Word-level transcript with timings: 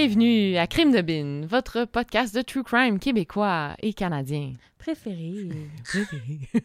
bienvenue 0.00 0.56
à 0.56 0.68
Crime 0.68 0.92
de 0.92 1.00
Bin, 1.02 1.44
votre 1.48 1.84
podcast 1.84 2.32
de 2.32 2.40
true 2.42 2.62
crime 2.62 3.00
québécois 3.00 3.74
et 3.82 3.92
canadien. 3.92 4.52
Préféré. 4.78 5.48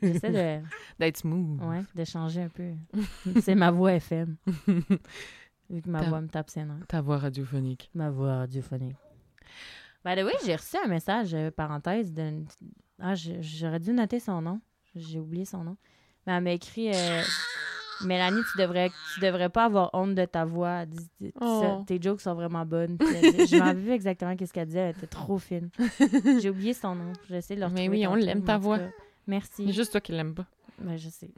J'essaie 0.04 0.30
de, 0.62 0.64
D'être 1.00 1.18
smooth. 1.18 1.60
ouais, 1.64 1.82
de 1.96 2.04
changer 2.06 2.44
un 2.44 2.50
peu. 2.50 2.74
C'est 3.42 3.56
ma 3.56 3.72
voix 3.72 3.94
FM. 3.94 4.36
Vu 4.68 5.82
que 5.82 5.90
ma 5.90 6.02
Ta- 6.02 6.10
voix 6.10 6.22
me 6.22 6.28
tape 6.28 6.48
ses 6.52 6.64
nerfs. 6.64 6.86
Ta 6.88 7.02
voix 7.02 7.18
radiophonique. 7.18 7.90
Ma 7.96 8.12
voix 8.12 8.36
radiophonique. 8.38 8.98
By 10.06 10.14
the 10.14 10.24
way, 10.26 10.34
j'ai 10.46 10.56
reçu 10.56 10.78
un 10.86 10.88
message, 10.88 11.34
euh, 11.34 11.50
parenthèse, 11.50 12.14
de... 12.14 12.44
Ah, 13.00 13.16
j'aurais 13.16 13.80
dû 13.80 13.94
noter 13.94 14.20
son 14.20 14.44
nom. 14.44 14.62
J'ai 14.96 15.18
oublié 15.18 15.46
son 15.46 15.64
nom. 15.64 15.78
Mais 16.28 16.34
elle 16.34 16.44
m'a 16.44 16.52
écrit... 16.52 16.92
euh, 16.94 17.22
Mélanie, 18.02 18.42
tu 18.52 18.58
devrais, 18.62 18.92
tu 19.14 19.20
devrais 19.22 19.50
pas 19.50 19.66
avoir 19.66 19.90
honte 19.94 20.16
de 20.16 20.26
ta 20.26 20.46
voix. 20.46 20.84
Oh. 21.40 21.62
ça- 21.62 21.84
Tes 21.88 22.02
jokes 22.02 22.22
sont 22.22 22.34
vraiment 22.34 22.66
bonnes. 22.66 22.98
Dit- 22.98 23.48
Je 23.48 23.58
m'en 23.58 23.74
vu 23.74 23.92
exactement 23.92 24.36
qu'est-ce 24.36 24.52
qu'elle 24.54 24.68
disait. 24.68 24.80
Elle 24.80 24.96
était 24.98 25.08
trop 25.08 25.38
fine. 25.38 25.70
J'ai 26.42 26.50
oublié 26.50 26.74
son 26.74 26.96
nom. 26.96 27.14
J'ai 27.30 27.38
essayé 27.38 27.56
de 27.60 27.66
le 27.66 27.70
Mais 27.72 27.82
retrouver 27.84 27.98
oui, 28.00 28.08
on 28.08 28.16
l'aime, 28.16 28.40
mais 28.40 28.46
ta 28.46 28.58
voix. 28.58 28.80
Merci. 29.28 29.66
C'est 29.68 29.74
juste 29.74 29.92
toi 29.92 30.02
qui 30.02 30.12
l'aimes 30.12 30.34
pas. 30.36 30.46
Ben, 30.80 30.98
je 30.98 31.08
sais. 31.10 31.30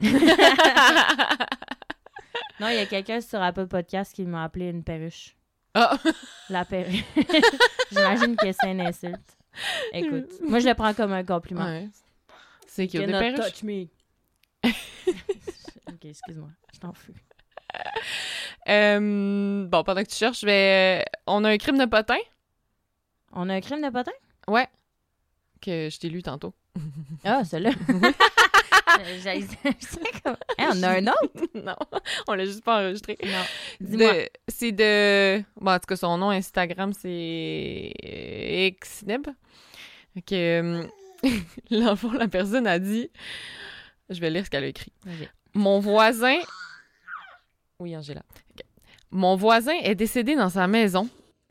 non, 2.60 2.68
il 2.68 2.74
y 2.76 2.78
a 2.78 2.86
quelqu'un 2.86 3.20
sur 3.20 3.40
Apple 3.42 3.66
Podcast 3.66 4.12
qui 4.14 4.24
m'a 4.24 4.44
appelé 4.44 4.70
une 4.70 4.82
perruche. 4.82 5.36
Ah! 5.74 5.96
La 6.48 6.64
perruche. 6.64 7.04
J'imagine 7.92 8.34
que 8.34 8.50
c'est 8.50 8.70
une 8.72 8.80
insulte. 8.80 9.36
Écoute, 9.92 10.30
moi, 10.42 10.58
je 10.58 10.68
le 10.68 10.74
prends 10.74 10.94
comme 10.94 11.12
un 11.12 11.22
compliment. 11.24 11.64
Ouais. 11.66 11.88
C'est 12.66 12.86
qu'il 12.86 13.00
y 13.00 13.04
a 13.04 13.06
des 13.06 13.12
perruches. 13.12 13.52
touch 13.52 13.62
me. 13.62 13.86
Ok, 16.06 16.10
excuse-moi. 16.10 16.48
Je 16.74 16.78
t'en 16.80 16.92
fous. 16.92 17.12
Euh, 18.68 19.64
bon, 19.68 19.84
pendant 19.84 20.02
que 20.02 20.08
tu 20.08 20.16
cherches, 20.16 20.40
je 20.40 20.46
vais... 20.46 21.04
on 21.28 21.44
a 21.44 21.50
un 21.50 21.56
crime 21.56 21.78
de 21.78 21.84
potin. 21.84 22.16
On 23.32 23.48
a 23.48 23.54
un 23.54 23.60
crime 23.60 23.80
de 23.80 23.90
potin? 23.90 24.10
Ouais. 24.48 24.66
Que 25.60 25.88
je 25.88 25.96
t'ai 25.98 26.08
lu 26.08 26.20
tantôt. 26.22 26.52
Ah, 27.22 27.44
celui-là. 27.44 27.70
Comme- 30.24 30.36
Hey, 30.58 30.66
on 30.72 30.82
a 30.82 30.88
un 30.98 31.06
autre? 31.06 31.46
non, 31.54 31.76
on 32.26 32.34
l'a 32.34 32.44
juste 32.44 32.64
pas 32.64 32.80
enregistré. 32.80 33.16
Non. 33.24 33.44
Dis-moi. 33.80 34.12
C'est 34.48 34.72
de. 34.72 35.42
Bon, 35.60 35.70
en 35.72 35.78
tout 35.78 35.86
cas, 35.86 35.96
son 35.96 36.18
nom 36.18 36.30
Instagram, 36.30 36.92
c'est 36.92 37.92
Xneb. 38.80 39.28
Que, 40.26 40.34
euh, 40.34 40.84
dans 41.70 41.90
le 41.90 41.96
fond, 41.96 42.10
la 42.12 42.26
personne 42.26 42.66
a 42.66 42.80
dit. 42.80 43.10
Je 44.08 44.18
vais 44.20 44.30
lire 44.30 44.44
ce 44.44 44.50
qu'elle 44.50 44.64
a 44.64 44.68
écrit. 44.68 44.92
Mon 45.56 45.80
voisin. 45.80 46.36
Oui, 47.78 47.96
Angela. 47.96 48.22
Mon 49.10 49.36
voisin 49.36 49.72
est 49.82 49.94
décédé 49.94 50.36
dans 50.36 50.50
sa 50.50 50.66
maison. 50.66 51.08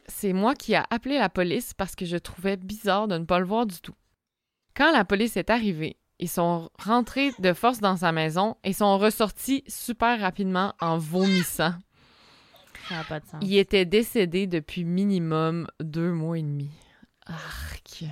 C'est 0.08 0.32
moi 0.32 0.54
qui 0.54 0.76
a 0.76 0.86
appelé 0.92 1.18
la 1.18 1.28
police 1.28 1.74
parce 1.74 1.96
que 1.96 2.06
je 2.06 2.18
trouvais 2.18 2.56
bizarre 2.56 3.08
de 3.08 3.18
ne 3.18 3.26
pas 3.26 3.40
le 3.40 3.46
voir 3.46 3.66
du 3.66 3.82
tout. 3.82 3.96
Quand 4.76 4.92
la 4.92 5.06
police 5.06 5.38
est 5.38 5.50
arrivée, 5.50 5.98
ils 6.20 6.30
sont 6.30 6.70
rentrés 6.78 7.32
de 7.40 7.54
force 7.54 7.80
dans 7.80 7.98
sa 7.98 8.12
maison 8.12 8.58
et 8.64 8.74
sont 8.74 9.00
ressortis 9.00 9.64
super 9.68 10.20
rapidement 10.20 10.76
en 10.80 11.00
vomissant. 11.00 11.74
Ça 12.88 13.04
pas 13.10 13.20
de 13.20 13.26
sens. 13.26 13.40
Il 13.42 13.58
était 13.58 13.86
décédé 13.86 14.46
depuis 14.46 14.84
minimum 14.84 15.68
deux 15.80 16.12
mois 16.12 16.38
et 16.38 16.44
demi. 16.44 16.70
Arc. 17.26 18.06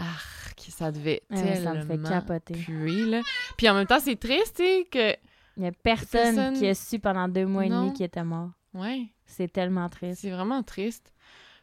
Arc. 0.00 0.60
Ça 0.70 0.90
devait 0.92 1.22
Ah 1.30 1.36
ouais, 1.36 1.56
ça 1.56 1.74
me 1.74 1.82
fait 1.82 1.98
capoter. 2.02 2.54
puer, 2.54 3.04
là. 3.06 3.20
Puis 3.56 3.68
en 3.68 3.74
même 3.74 3.86
temps, 3.86 4.00
c'est 4.00 4.16
triste, 4.18 4.56
tu 4.56 4.64
sais, 4.64 4.86
que... 4.90 5.16
Il 5.56 5.62
n'y 5.64 5.68
a 5.68 5.72
personne, 5.72 6.34
Personne- 6.36 6.54
qui 6.58 6.66
a 6.68 6.74
su 6.74 6.98
pendant 6.98 7.28
deux 7.28 7.44
mois 7.46 7.66
et 7.66 7.68
demi 7.68 7.92
qu'il 7.92 8.06
était 8.06 8.24
mort. 8.24 8.50
Ouais, 8.72 9.06
C'est 9.26 9.52
tellement 9.52 9.88
triste. 9.88 10.20
c'est 10.22 10.30
vraiment 10.30 10.62
triste. 10.62 11.12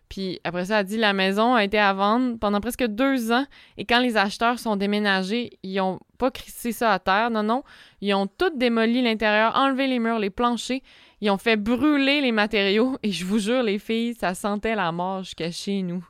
Puis 0.09 0.39
après 0.43 0.65
ça, 0.65 0.79
elle 0.79 0.85
dit 0.85 0.97
la 0.97 1.13
maison 1.13 1.53
a 1.55 1.63
été 1.63 1.77
à 1.79 1.93
vendre 1.93 2.37
pendant 2.39 2.61
presque 2.61 2.85
deux 2.85 3.31
ans 3.31 3.45
et 3.77 3.85
quand 3.85 3.99
les 3.99 4.15
acheteurs 4.17 4.57
sont 4.59 4.75
déménagés, 4.77 5.57
ils 5.63 5.79
ont 5.81 5.99
pas 6.17 6.31
crissé 6.31 6.71
ça 6.71 6.93
à 6.93 6.99
terre, 6.99 7.29
non, 7.29 7.43
non. 7.43 7.63
Ils 8.01 8.13
ont 8.13 8.25
tout 8.27 8.51
démoli 8.55 9.01
l'intérieur, 9.01 9.55
enlevé 9.55 9.87
les 9.87 9.99
murs, 9.99 10.19
les 10.19 10.29
planchers. 10.29 10.79
Ils 11.19 11.31
ont 11.31 11.37
fait 11.37 11.55
brûler 11.57 12.21
les 12.21 12.31
matériaux 12.31 12.97
et 13.01 13.11
je 13.11 13.25
vous 13.25 13.39
jure, 13.39 13.63
les 13.63 13.79
filles, 13.79 14.13
ça 14.13 14.35
sentait 14.35 14.75
la 14.75 14.91
mort 14.91 15.23
jusqu'à 15.23 15.49
chez 15.51 15.81
nous. 15.81 16.07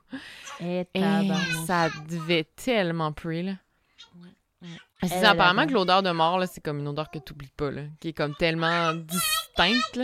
Et 0.59 0.85
Eh, 0.93 1.01
ça 1.65 1.89
devait 2.09 2.43
tellement 2.55 3.13
puer, 3.13 3.43
là. 3.43 3.53
ouais. 4.21 5.07
C'est 5.07 5.23
apparemment 5.23 5.65
que 5.65 5.71
l'odeur 5.73 6.03
de 6.03 6.11
mort, 6.11 6.39
là, 6.39 6.47
c'est 6.47 6.59
comme 6.61 6.79
une 6.79 6.87
odeur 6.89 7.09
que 7.09 7.19
tu 7.19 7.31
oublies 7.33 7.51
pas, 7.55 7.71
là, 7.71 7.83
qui 8.01 8.09
est 8.09 8.13
comme 8.13 8.35
tellement 8.35 8.93
distincte, 8.93 9.95
là. 9.95 10.03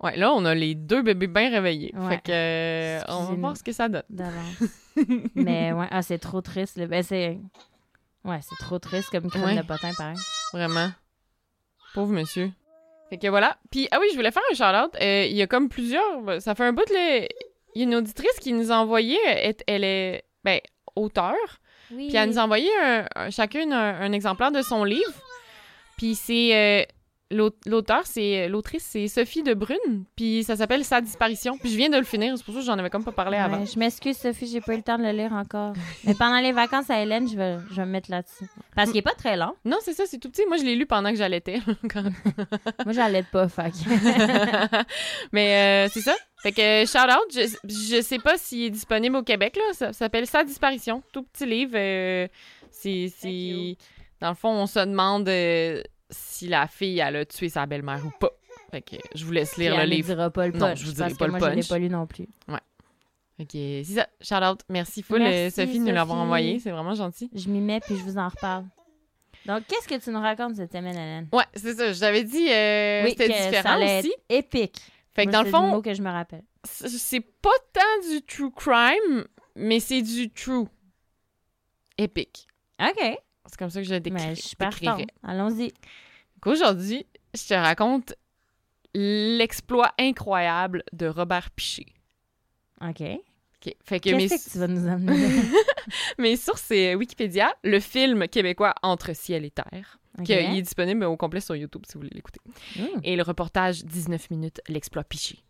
Ouais, 0.00 0.16
là, 0.16 0.32
on 0.32 0.44
a 0.44 0.54
les 0.54 0.74
deux 0.74 1.02
bébés 1.02 1.28
bien 1.28 1.50
réveillés. 1.50 1.92
Ouais. 1.96 2.08
Fait 2.16 2.20
que, 2.22 2.30
euh, 2.32 3.00
on 3.08 3.24
va 3.24 3.34
voir 3.34 3.56
ce 3.56 3.62
que 3.62 3.72
ça 3.72 3.88
donne. 3.88 4.02
d'avance. 4.10 4.62
Mais 5.34 5.72
ouais, 5.72 5.86
ah, 5.90 6.02
c'est 6.02 6.18
trop 6.18 6.42
triste. 6.42 6.76
là. 6.76 6.86
Ben, 6.86 7.02
c'est... 7.02 7.40
Ouais, 8.24 8.40
c'est 8.42 8.56
trop 8.56 8.78
triste 8.78 9.08
comme 9.10 9.30
crème 9.30 9.44
Ouais. 9.44 9.56
de 9.56 9.62
potin, 9.62 9.92
pareil. 9.96 10.16
Vraiment. 10.52 10.90
Pauvre 11.94 12.12
monsieur. 12.12 12.50
Fait 13.14 13.18
que 13.20 13.28
voilà. 13.28 13.56
Puis, 13.70 13.86
ah 13.92 13.98
oui, 14.00 14.08
je 14.10 14.16
voulais 14.16 14.32
faire 14.32 14.42
un 14.50 14.54
shout-out. 14.54 14.96
Euh, 15.00 15.24
il 15.26 15.36
y 15.36 15.42
a 15.42 15.46
comme 15.46 15.68
plusieurs... 15.68 16.40
Ça 16.42 16.54
fait 16.54 16.64
un 16.64 16.72
bout, 16.72 16.88
là... 16.92 17.20
Il 17.76 17.80
y 17.80 17.80
a 17.80 17.84
une 17.84 17.94
auditrice 17.94 18.38
qui 18.40 18.52
nous 18.52 18.72
a 18.72 18.76
envoyé... 18.76 19.18
Elle, 19.26 19.54
elle 19.68 19.84
est, 19.84 20.24
ben, 20.42 20.58
auteur. 20.96 21.34
Oui. 21.92 22.08
Puis 22.08 22.16
elle 22.16 22.28
nous 22.30 22.38
a 22.38 22.42
envoyé 22.42 22.70
un- 22.82 23.06
un- 23.14 23.30
chacune 23.30 23.72
un, 23.72 24.00
un 24.00 24.12
exemplaire 24.12 24.50
de 24.50 24.62
son 24.62 24.82
livre. 24.84 25.12
Puis 25.96 26.16
c'est 26.16 26.54
euh, 26.56 26.84
l'auteur, 27.34 28.02
c'est 28.04 28.48
l'autrice, 28.48 28.86
c'est 28.90 29.08
Sophie 29.08 29.42
de 29.42 29.54
Brune. 29.54 30.04
Puis 30.16 30.44
ça 30.44 30.56
s'appelle 30.56 30.84
Sa 30.84 31.00
disparition. 31.00 31.58
Puis 31.58 31.70
je 31.70 31.76
viens 31.76 31.90
de 31.90 31.96
le 31.96 32.04
finir, 32.04 32.36
c'est 32.36 32.44
pour 32.44 32.54
ça 32.54 32.60
que 32.60 32.66
j'en 32.66 32.78
avais 32.78 32.90
comme 32.90 33.04
pas 33.04 33.12
parlé 33.12 33.36
avant. 33.36 33.64
Je 33.64 33.78
m'excuse, 33.78 34.16
Sophie, 34.16 34.46
j'ai 34.46 34.60
pas 34.60 34.74
eu 34.74 34.78
le 34.78 34.82
temps 34.82 34.98
de 34.98 35.02
le 35.04 35.10
lire 35.12 35.32
encore. 35.32 35.74
Mais 36.04 36.14
pendant 36.14 36.40
les 36.40 36.52
vacances 36.52 36.90
à 36.90 37.00
Hélène, 37.00 37.28
je 37.28 37.36
vais, 37.36 37.56
je 37.70 37.76
vais 37.76 37.86
me 37.86 37.92
mettre 37.92 38.10
là-dessus. 38.10 38.46
Parce 38.74 38.90
qu'il 38.90 38.98
est 38.98 39.02
pas 39.02 39.14
très 39.14 39.36
long. 39.36 39.54
Non, 39.64 39.78
c'est 39.82 39.94
ça, 39.94 40.04
c'est 40.06 40.18
tout 40.18 40.30
petit. 40.30 40.44
Moi, 40.46 40.56
je 40.56 40.64
l'ai 40.64 40.76
lu 40.76 40.86
pendant 40.86 41.10
que 41.10 41.16
j'allaitais. 41.16 41.60
Moi, 42.84 42.92
j'allais 42.92 43.22
pas, 43.22 43.48
fac. 43.48 43.72
Mais 45.32 45.86
euh, 45.86 45.90
c'est 45.92 46.00
ça. 46.00 46.14
Fait 46.42 46.52
que 46.52 46.84
shout 46.86 46.98
out. 46.98 47.32
Je, 47.32 47.56
je 47.64 48.02
sais 48.02 48.18
pas 48.18 48.36
s'il 48.36 48.64
est 48.64 48.70
disponible 48.70 49.16
au 49.16 49.22
Québec 49.22 49.56
là. 49.56 49.72
Ça, 49.72 49.86
ça 49.88 49.92
s'appelle 49.92 50.26
Sa 50.26 50.44
disparition. 50.44 51.02
Tout 51.12 51.22
petit 51.22 51.46
livre. 51.46 51.72
euh, 51.74 52.28
c'est 52.70 53.12
c'est 53.16 53.76
dans 54.20 54.28
le 54.30 54.34
fond, 54.34 54.50
on 54.50 54.66
se 54.66 54.78
demande 54.78 55.28
euh, 55.28 55.82
si 56.14 56.48
la 56.48 56.66
fille 56.66 56.98
elle 57.00 57.16
a 57.16 57.24
tué 57.24 57.48
sa 57.48 57.66
belle-mère 57.66 58.04
ou 58.06 58.10
pas. 58.18 58.30
Fait 58.70 58.82
que 58.82 58.96
je 59.14 59.24
vous 59.24 59.32
laisse 59.32 59.56
lire 59.56 59.76
le 59.76 59.84
livre. 59.84 60.08
dira 60.08 60.30
pas 60.30 60.46
le 60.46 60.52
punch. 60.52 60.60
Non, 60.60 60.74
je 60.74 60.86
vous 60.86 60.92
dirai 60.92 61.14
pas 61.14 61.26
le 61.26 61.30
moi, 61.32 61.40
je 61.40 61.46
l'ai 61.46 61.54
punch. 61.56 61.68
pas 61.68 61.78
lu 61.78 61.88
non 61.88 62.06
plus. 62.06 62.26
Ok, 63.40 63.48
c'est 63.52 63.84
ça. 63.84 64.06
Shout 64.20 64.44
out. 64.44 64.60
Merci 64.68 65.02
full, 65.02 65.18
Merci, 65.18 65.36
euh, 65.36 65.50
Sophie, 65.66 65.80
de 65.80 65.84
nous 65.84 65.92
l'avoir 65.92 66.18
Sophie. 66.18 66.24
envoyé. 66.24 66.58
C'est 66.60 66.70
vraiment 66.70 66.94
gentil. 66.94 67.28
Je 67.34 67.48
m'y 67.48 67.60
mets, 67.60 67.80
puis 67.80 67.96
je 67.96 68.02
vous 68.04 68.16
en 68.16 68.28
reparle. 68.28 68.64
Donc, 69.46 69.64
qu'est-ce 69.66 69.88
que 69.88 69.96
tu 70.02 70.10
nous 70.10 70.20
racontes 70.20 70.54
cette 70.54 70.70
semaine, 70.72 70.94
Hélène? 70.94 71.28
Ouais, 71.32 71.42
c'est 71.54 71.74
ça. 71.74 71.92
J'avais 71.92 72.22
dit 72.22 72.48
euh, 72.48 73.02
Oui, 73.04 73.10
c'était 73.10 73.28
que 73.28 73.34
ça 73.34 73.46
différent 73.50 73.74
allait 73.74 73.98
aussi. 73.98 74.12
être 74.30 74.44
épique. 74.46 74.76
Fait 75.14 75.26
que 75.26 75.30
Moi, 75.30 75.32
dans 75.32 75.40
le 75.40 75.46
c'est 75.46 75.50
fond, 75.50 75.66
mot 75.66 75.82
que 75.82 75.92
je 75.94 76.00
me 76.02 76.10
rappelle. 76.10 76.44
c'est 76.62 77.20
pas 77.20 77.50
tant 77.72 78.08
du 78.08 78.22
true 78.22 78.52
crime, 78.52 79.26
mais 79.56 79.80
c'est 79.80 80.02
du 80.02 80.30
true. 80.30 80.66
Épique. 81.98 82.46
OK. 82.80 83.18
C'est 83.46 83.58
comme 83.58 83.70
ça 83.70 83.80
que 83.80 83.86
je 83.86 83.94
le 83.94 84.00
décris- 84.00 84.12
Mais 84.28 84.34
je 84.36 84.40
suis 84.42 84.56
partante. 84.56 84.98
décrirais. 84.98 85.06
Allons-y. 85.22 85.72
Donc 86.44 86.52
Aujourd'hui, 86.52 87.06
je 87.34 87.46
te 87.48 87.54
raconte 87.54 88.14
l'exploit 88.94 89.92
incroyable 89.98 90.84
de 90.92 91.06
Robert 91.06 91.50
Piché. 91.50 91.86
OK. 92.80 93.00
Ok, 93.00 93.74
Fait 93.82 94.00
que 94.00 94.10
mes, 94.10 94.28
que 94.28 94.50
tu 94.50 94.58
vas 94.58 94.66
nous 94.66 94.86
amener? 94.86 95.42
mes 96.18 96.36
sources, 96.36 96.62
c'est 96.62 96.94
Wikipédia, 96.94 97.54
le 97.64 97.80
film 97.80 98.28
québécois 98.28 98.74
Entre 98.82 99.14
ciel 99.14 99.44
et 99.44 99.50
terre, 99.50 99.98
OK. 100.18 100.24
qui 100.24 100.32
est 100.32 100.62
disponible 100.62 101.04
au 101.04 101.16
complet 101.16 101.40
sur 101.40 101.56
YouTube 101.56 101.82
si 101.86 101.94
vous 101.94 102.00
voulez 102.00 102.14
l'écouter. 102.14 102.40
Mm. 102.76 103.00
Et 103.02 103.16
le 103.16 103.22
reportage 103.22 103.84
19 103.84 104.30
minutes, 104.30 104.60
l'exploit 104.68 105.04
Piché. 105.04 105.42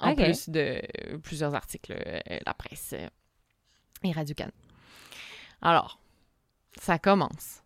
En 0.00 0.14
plus 0.14 0.48
de 0.48 0.80
plusieurs 1.24 1.56
articles, 1.56 1.92
euh, 1.92 2.38
la 2.46 2.54
presse 2.54 2.94
euh, 2.96 3.08
et 4.04 4.12
Radio-Can. 4.12 4.50
Alors, 5.60 5.98
ça 6.80 7.00
commence 7.00 7.64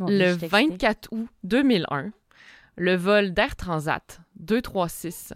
Le 0.00 0.06
Dieu, 0.06 0.18
je 0.18 0.22
suis 0.24 0.44
excitée. 0.46 0.48
24 0.86 1.08
août 1.12 1.28
2001, 1.44 2.12
le 2.76 2.96
vol 2.96 3.32
d'Air 3.32 3.56
Transat 3.56 4.20
236 4.36 5.32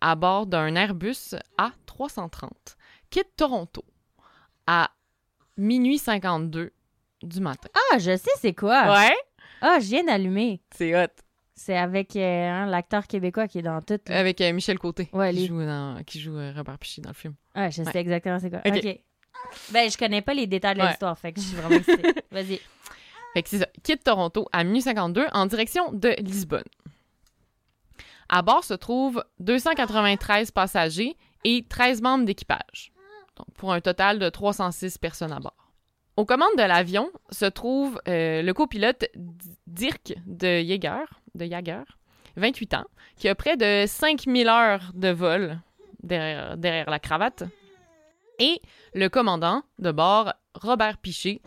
à 0.00 0.14
bord 0.16 0.46
d'un 0.46 0.74
Airbus 0.74 1.34
A330 1.58 2.48
quitte 3.10 3.28
Toronto 3.36 3.84
à 4.66 4.90
minuit 5.56 5.98
52 5.98 6.72
du 7.22 7.40
matin. 7.40 7.68
Ah, 7.92 7.98
je 7.98 8.16
sais 8.16 8.30
c'est 8.40 8.54
quoi. 8.54 8.92
Ouais, 8.92 9.14
Ah, 9.60 9.78
je 9.80 9.86
viens 9.86 10.04
d'allumer. 10.04 10.60
c'est 10.74 10.94
hot. 11.00 11.08
C'est 11.54 11.76
avec 11.76 12.16
euh, 12.16 12.20
hein, 12.50 12.66
l'acteur 12.66 13.06
québécois 13.06 13.46
qui 13.46 13.58
est 13.58 13.62
dans 13.62 13.80
tout. 13.82 14.00
là. 14.08 14.18
Avec 14.18 14.40
euh, 14.40 14.52
Michel 14.52 14.78
Côté, 14.78 15.08
Ouais, 15.12 15.30
qui, 15.32 15.40
lui. 15.40 15.46
joue 15.46 15.60
dans, 15.64 16.02
qui 16.04 16.18
joue 16.20 16.36
euh, 16.36 16.52
Robert 16.56 16.78
Piché 16.78 17.00
dans 17.02 17.10
le 17.10 17.14
film. 17.14 17.34
Ah, 17.54 17.70
je 17.70 17.82
sais 17.84 17.98
exactement 18.00 18.38
c'est 18.40 18.50
quoi. 18.50 18.60
Ok. 18.64 18.74
OK. 18.84 18.98
Ben, 19.70 19.90
je 19.90 19.96
connais 19.98 20.22
pas 20.22 20.34
les 20.34 20.46
détails 20.46 20.74
de 20.76 20.80
Ouais. 20.80 20.88
l'histoire, 20.88 21.16
fait 21.18 21.32
que 21.32 21.40
je 21.40 21.46
suis 21.46 21.56
vraiment. 21.56 21.78
Vas-y. 22.32 22.60
Fait 23.34 23.42
que 23.42 23.48
c'est 23.48 23.58
ça. 23.58 23.68
Quitte 23.82 24.04
Toronto 24.04 24.48
à 24.52 24.64
minuit 24.64 24.82
52 24.82 25.26
en 25.32 25.46
direction 25.46 25.92
de 25.92 26.14
Lisbonne. 26.18 26.64
À 28.28 28.42
bord 28.42 28.64
se 28.64 28.74
trouvent 28.74 29.24
293 29.40 30.50
passagers 30.50 31.16
et 31.44 31.64
13 31.68 32.02
membres 32.02 32.24
d'équipage. 32.24 32.92
Donc, 33.36 33.46
pour 33.54 33.72
un 33.72 33.80
total 33.80 34.18
de 34.18 34.28
306 34.28 34.98
personnes 34.98 35.32
à 35.32 35.40
bord. 35.40 35.72
Aux 36.16 36.26
commandes 36.26 36.56
de 36.58 36.62
l'avion 36.62 37.10
se 37.30 37.46
trouve 37.46 38.00
euh, 38.06 38.42
le 38.42 38.52
copilote 38.52 39.06
Dirk 39.66 40.14
de 40.26 40.62
Jaeger, 40.62 41.06
de 41.34 41.46
Jaeger, 41.46 41.84
28 42.36 42.74
ans, 42.74 42.84
qui 43.16 43.28
a 43.28 43.34
près 43.34 43.56
de 43.56 43.84
5000 43.86 44.48
heures 44.48 44.90
de 44.94 45.08
vol 45.08 45.58
derrière, 46.02 46.56
derrière 46.58 46.90
la 46.90 46.98
cravate, 46.98 47.44
et 48.38 48.60
le 48.94 49.08
commandant 49.08 49.62
de 49.78 49.90
bord, 49.90 50.32
Robert 50.54 50.98
Piché, 50.98 51.40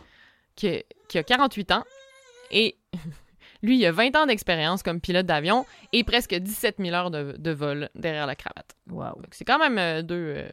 qui, 0.55 0.83
qui 1.07 1.17
a 1.17 1.23
48 1.23 1.71
ans, 1.71 1.83
et 2.51 2.77
lui, 3.61 3.77
il 3.77 3.85
a 3.85 3.91
20 3.91 4.15
ans 4.15 4.25
d'expérience 4.25 4.83
comme 4.83 5.01
pilote 5.01 5.25
d'avion 5.25 5.65
et 5.93 6.03
presque 6.03 6.33
17 6.35 6.77
000 6.79 6.93
heures 6.95 7.11
de, 7.11 7.35
de 7.37 7.51
vol 7.51 7.89
derrière 7.95 8.27
la 8.27 8.35
cravate. 8.35 8.75
Wow. 8.89 9.21
C'est 9.31 9.45
quand 9.45 9.59
même 9.59 9.77
euh, 9.77 10.01
deux... 10.01 10.35
euh, 10.37 10.49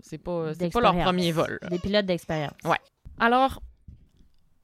c'est 0.00 0.18
pas, 0.18 0.52
pas 0.72 0.80
leur 0.80 0.96
premier 0.98 1.32
vol. 1.32 1.58
là. 1.62 1.68
Des 1.68 1.78
pilotes 1.78 2.06
d'expérience. 2.06 2.56
Ouais. 2.64 2.78
Alors, 3.18 3.60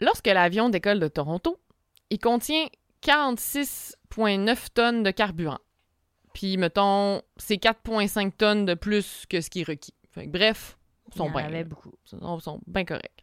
lorsque 0.00 0.26
l'avion 0.26 0.68
décolle 0.68 1.00
de 1.00 1.08
Toronto, 1.08 1.58
il 2.10 2.18
contient 2.18 2.66
46,9 3.02 4.68
tonnes 4.72 5.02
de 5.02 5.10
carburant. 5.10 5.58
Puis, 6.34 6.56
mettons, 6.56 7.22
c'est 7.36 7.56
4,5 7.56 8.32
tonnes 8.32 8.64
de 8.64 8.74
plus 8.74 9.24
que 9.28 9.40
ce 9.40 9.50
qui 9.50 9.60
est 9.60 9.68
requis. 9.68 9.94
Fait 10.12 10.26
que, 10.26 10.30
bref, 10.30 10.78
ils 11.08 11.16
sont 11.16 11.24
en 11.24 11.30
bien. 11.30 11.64
beaucoup. 11.64 11.92
Ils 12.06 12.18
sont, 12.18 12.40
sont 12.40 12.60
bien 12.66 12.84
corrects. 12.84 13.21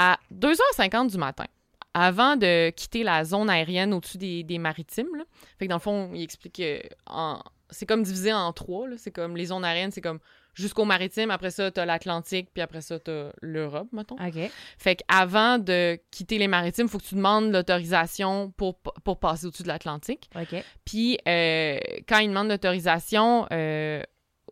À 0.00 0.18
2h50 0.32 1.10
du 1.10 1.18
matin, 1.18 1.46
avant 1.92 2.36
de 2.36 2.70
quitter 2.70 3.02
la 3.02 3.24
zone 3.24 3.50
aérienne 3.50 3.92
au-dessus 3.92 4.16
des, 4.18 4.44
des 4.44 4.58
maritimes, 4.58 5.08
là, 5.16 5.24
fait 5.58 5.64
que 5.66 5.70
dans 5.70 5.76
le 5.76 5.80
fond, 5.80 6.10
il 6.14 6.22
explique 6.22 6.54
que 6.56 6.80
en- 7.06 7.42
c'est 7.70 7.84
comme 7.86 8.02
divisé 8.04 8.32
en 8.32 8.52
trois. 8.52 8.86
C'est 8.96 9.10
comme 9.10 9.36
les 9.36 9.46
zones 9.46 9.64
aériennes, 9.64 9.90
c'est 9.90 10.00
comme 10.00 10.20
jusqu'au 10.54 10.84
maritime, 10.84 11.30
après 11.30 11.50
ça, 11.50 11.70
t'as 11.70 11.84
l'Atlantique, 11.84 12.48
puis 12.52 12.62
après 12.62 12.80
ça, 12.80 12.98
t'as 12.98 13.30
l'Europe, 13.42 13.88
mettons. 13.92 14.14
OK. 14.16 14.50
Fait 14.78 14.96
qu'avant 14.96 15.58
de 15.58 15.98
quitter 16.10 16.38
les 16.38 16.48
maritimes, 16.48 16.86
il 16.86 16.90
faut 16.90 16.98
que 16.98 17.04
tu 17.04 17.14
demandes 17.14 17.52
l'autorisation 17.52 18.50
pour, 18.56 18.78
pour 18.80 19.18
passer 19.18 19.46
au-dessus 19.46 19.62
de 19.64 19.68
l'Atlantique. 19.68 20.30
OK. 20.34 20.62
Puis, 20.84 21.18
euh, 21.28 21.78
quand 22.08 22.18
ils 22.18 22.28
demandent 22.28 22.48
l'autorisation 22.48 23.46
euh, 23.52 24.02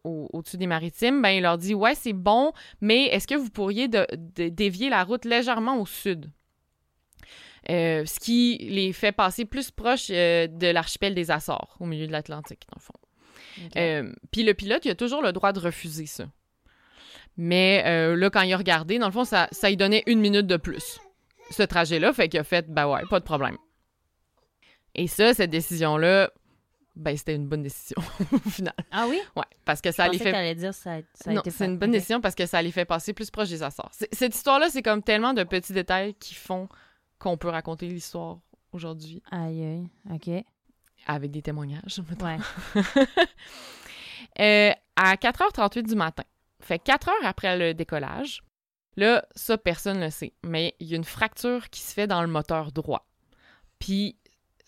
au- 0.06 0.28
au-dessus 0.32 0.56
des 0.56 0.66
maritimes, 0.66 1.20
ben, 1.20 1.30
il 1.30 1.42
leur 1.42 1.58
dit 1.58 1.74
Ouais, 1.74 1.94
c'est 1.94 2.12
bon, 2.12 2.52
mais 2.80 3.06
est-ce 3.06 3.26
que 3.26 3.34
vous 3.34 3.50
pourriez 3.50 3.88
de- 3.88 4.06
de- 4.36 4.48
dévier 4.48 4.88
la 4.88 5.04
route 5.04 5.24
légèrement 5.24 5.78
au 5.80 5.86
sud? 5.86 6.30
Euh, 7.68 8.04
Ce 8.06 8.20
qui 8.20 8.58
les 8.70 8.92
fait 8.92 9.10
passer 9.12 9.44
plus 9.44 9.70
proche 9.72 10.06
euh, 10.10 10.46
de 10.46 10.68
l'archipel 10.68 11.14
des 11.14 11.30
Açores, 11.30 11.76
au 11.80 11.86
milieu 11.86 12.06
de 12.06 12.12
l'Atlantique, 12.12 12.62
dans 12.70 12.76
le 12.76 12.82
fond. 12.82 12.94
Euh, 13.76 14.12
Puis 14.30 14.44
le 14.44 14.54
pilote, 14.54 14.84
il 14.84 14.90
a 14.90 14.94
toujours 14.94 15.22
le 15.22 15.32
droit 15.32 15.52
de 15.52 15.58
refuser 15.60 16.06
ça. 16.06 16.26
Mais 17.36 17.82
là, 18.16 18.30
quand 18.30 18.42
il 18.42 18.52
a 18.52 18.56
regardé, 18.56 18.98
dans 18.98 19.06
le 19.06 19.12
fond, 19.12 19.24
ça, 19.24 19.48
ça 19.52 19.68
lui 19.68 19.76
donnait 19.76 20.02
une 20.06 20.20
minute 20.20 20.46
de 20.46 20.56
plus. 20.56 20.98
Ce 21.50 21.62
trajet-là, 21.62 22.12
fait 22.12 22.28
qu'il 22.28 22.40
a 22.40 22.44
fait, 22.44 22.66
ben 22.70 22.86
ouais, 22.88 23.02
pas 23.10 23.20
de 23.20 23.24
problème. 23.24 23.56
Et 24.94 25.06
ça, 25.06 25.34
cette 25.34 25.50
décision-là, 25.50 26.30
ben 26.96 27.16
c'était 27.16 27.34
une 27.34 27.46
bonne 27.46 27.62
décision 27.62 27.96
au 28.32 28.50
final. 28.50 28.74
Ah 28.90 29.06
oui? 29.08 29.20
Ouais, 29.36 29.44
parce 29.64 29.80
que 29.80 29.92
ça 29.92 30.06
je 30.06 30.12
les 30.12 30.18
fait 30.18 30.32
que 30.32 30.54
dire 30.54 30.74
ça, 30.74 30.94
a- 30.94 31.00
ça 31.14 31.30
a 31.30 31.32
non, 31.34 31.40
été 31.40 31.50
c'est 31.50 31.66
une 31.66 31.78
bonne 31.78 31.90
décision 31.92 32.20
parce 32.20 32.34
que 32.34 32.46
ça 32.46 32.60
les 32.62 32.72
fait 32.72 32.84
passer 32.86 33.12
plus 33.12 33.30
proche 33.30 33.50
des 33.50 33.62
Açores. 33.62 33.92
Cette 34.12 34.34
histoire-là, 34.34 34.68
c'est 34.70 34.82
comme 34.82 35.02
tellement 35.02 35.34
de 35.34 35.44
petits 35.44 35.72
détails 35.74 36.14
qui 36.14 36.34
font 36.34 36.68
qu'on 37.18 37.36
peut 37.36 37.48
raconter 37.48 37.86
l'histoire 37.88 38.38
aujourd'hui 38.72 39.22
Aïe, 39.30 39.62
aïe. 39.62 39.88
OK. 40.12 40.44
avec 41.06 41.30
des 41.30 41.42
témoignages. 41.42 42.00
mettons. 42.08 42.26
Ouais. 42.26 42.38
Euh, 44.40 44.72
à 44.96 45.14
4h38 45.16 45.82
du 45.88 45.94
matin, 45.94 46.24
fait 46.60 46.78
4 46.78 47.08
heures 47.08 47.14
après 47.24 47.56
le 47.56 47.74
décollage, 47.74 48.42
là, 48.96 49.24
ça, 49.34 49.56
personne 49.56 49.98
ne 49.98 50.04
le 50.06 50.10
sait, 50.10 50.32
mais 50.44 50.74
il 50.80 50.88
y 50.88 50.92
a 50.94 50.96
une 50.96 51.04
fracture 51.04 51.70
qui 51.70 51.80
se 51.80 51.92
fait 51.94 52.06
dans 52.06 52.20
le 52.22 52.28
moteur 52.28 52.72
droit. 52.72 53.06
Puis 53.78 54.16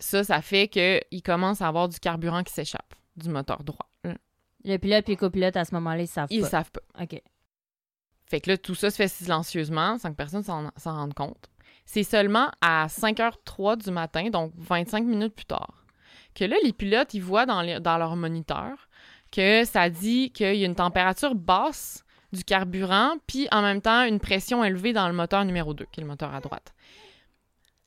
ça, 0.00 0.24
ça 0.24 0.40
fait 0.42 0.68
qu'il 0.68 1.22
commence 1.24 1.60
à 1.62 1.68
avoir 1.68 1.88
du 1.88 1.98
carburant 1.98 2.42
qui 2.42 2.52
s'échappe 2.52 2.94
du 3.16 3.28
moteur 3.28 3.62
droit. 3.64 3.86
Le 4.64 4.76
pilote 4.76 5.04
puis 5.04 5.14
le 5.14 5.18
copilote, 5.18 5.56
à 5.56 5.64
ce 5.64 5.74
moment-là, 5.76 6.02
ils 6.02 6.08
savent 6.08 6.28
Ils 6.30 6.42
pas. 6.42 6.48
savent 6.48 6.70
pas. 6.70 6.80
OK. 7.02 7.22
Fait 8.26 8.40
que 8.40 8.50
là, 8.50 8.58
tout 8.58 8.74
ça 8.74 8.90
se 8.90 8.96
fait 8.96 9.08
silencieusement, 9.08 9.98
sans 9.98 10.10
que 10.10 10.16
personne 10.16 10.42
s'en 10.42 10.70
s'en 10.76 10.94
rende 10.96 11.14
compte. 11.14 11.48
C'est 11.86 12.02
seulement 12.02 12.50
à 12.60 12.86
5h03 12.88 13.82
du 13.82 13.90
matin, 13.90 14.28
donc 14.30 14.52
25 14.56 15.04
minutes 15.04 15.34
plus 15.34 15.46
tard, 15.46 15.86
que 16.34 16.44
là, 16.44 16.56
les 16.64 16.72
pilotes, 16.72 17.14
ils 17.14 17.22
voient 17.22 17.46
dans, 17.46 17.62
les- 17.62 17.80
dans 17.80 17.96
leur 17.96 18.14
moniteur 18.16 18.88
que 19.32 19.64
ça 19.64 19.88
dit 19.88 20.30
qu'il 20.32 20.56
y 20.56 20.64
a 20.64 20.66
une 20.66 20.74
température 20.74 21.34
basse 21.34 22.04
du 22.32 22.44
carburant, 22.44 23.14
puis 23.26 23.48
en 23.52 23.62
même 23.62 23.80
temps, 23.80 24.02
une 24.04 24.20
pression 24.20 24.62
élevée 24.64 24.92
dans 24.92 25.06
le 25.08 25.14
moteur 25.14 25.44
numéro 25.46 25.72
2, 25.72 25.86
qui 25.90 26.00
est 26.00 26.02
le 26.02 26.08
moteur 26.08 26.34
à 26.34 26.40
droite. 26.40 26.74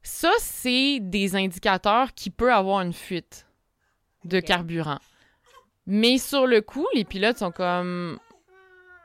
Ça, 0.03 0.31
c'est 0.39 0.99
des 0.99 1.35
indicateurs 1.35 2.13
qui 2.13 2.29
peut 2.29 2.53
avoir 2.53 2.81
une 2.81 2.93
fuite 2.93 3.45
de 4.25 4.39
carburant. 4.39 4.99
Mais 5.85 6.17
sur 6.17 6.47
le 6.47 6.61
coup, 6.61 6.87
les 6.93 7.05
pilotes 7.05 7.37
sont 7.37 7.51
comme 7.51 8.19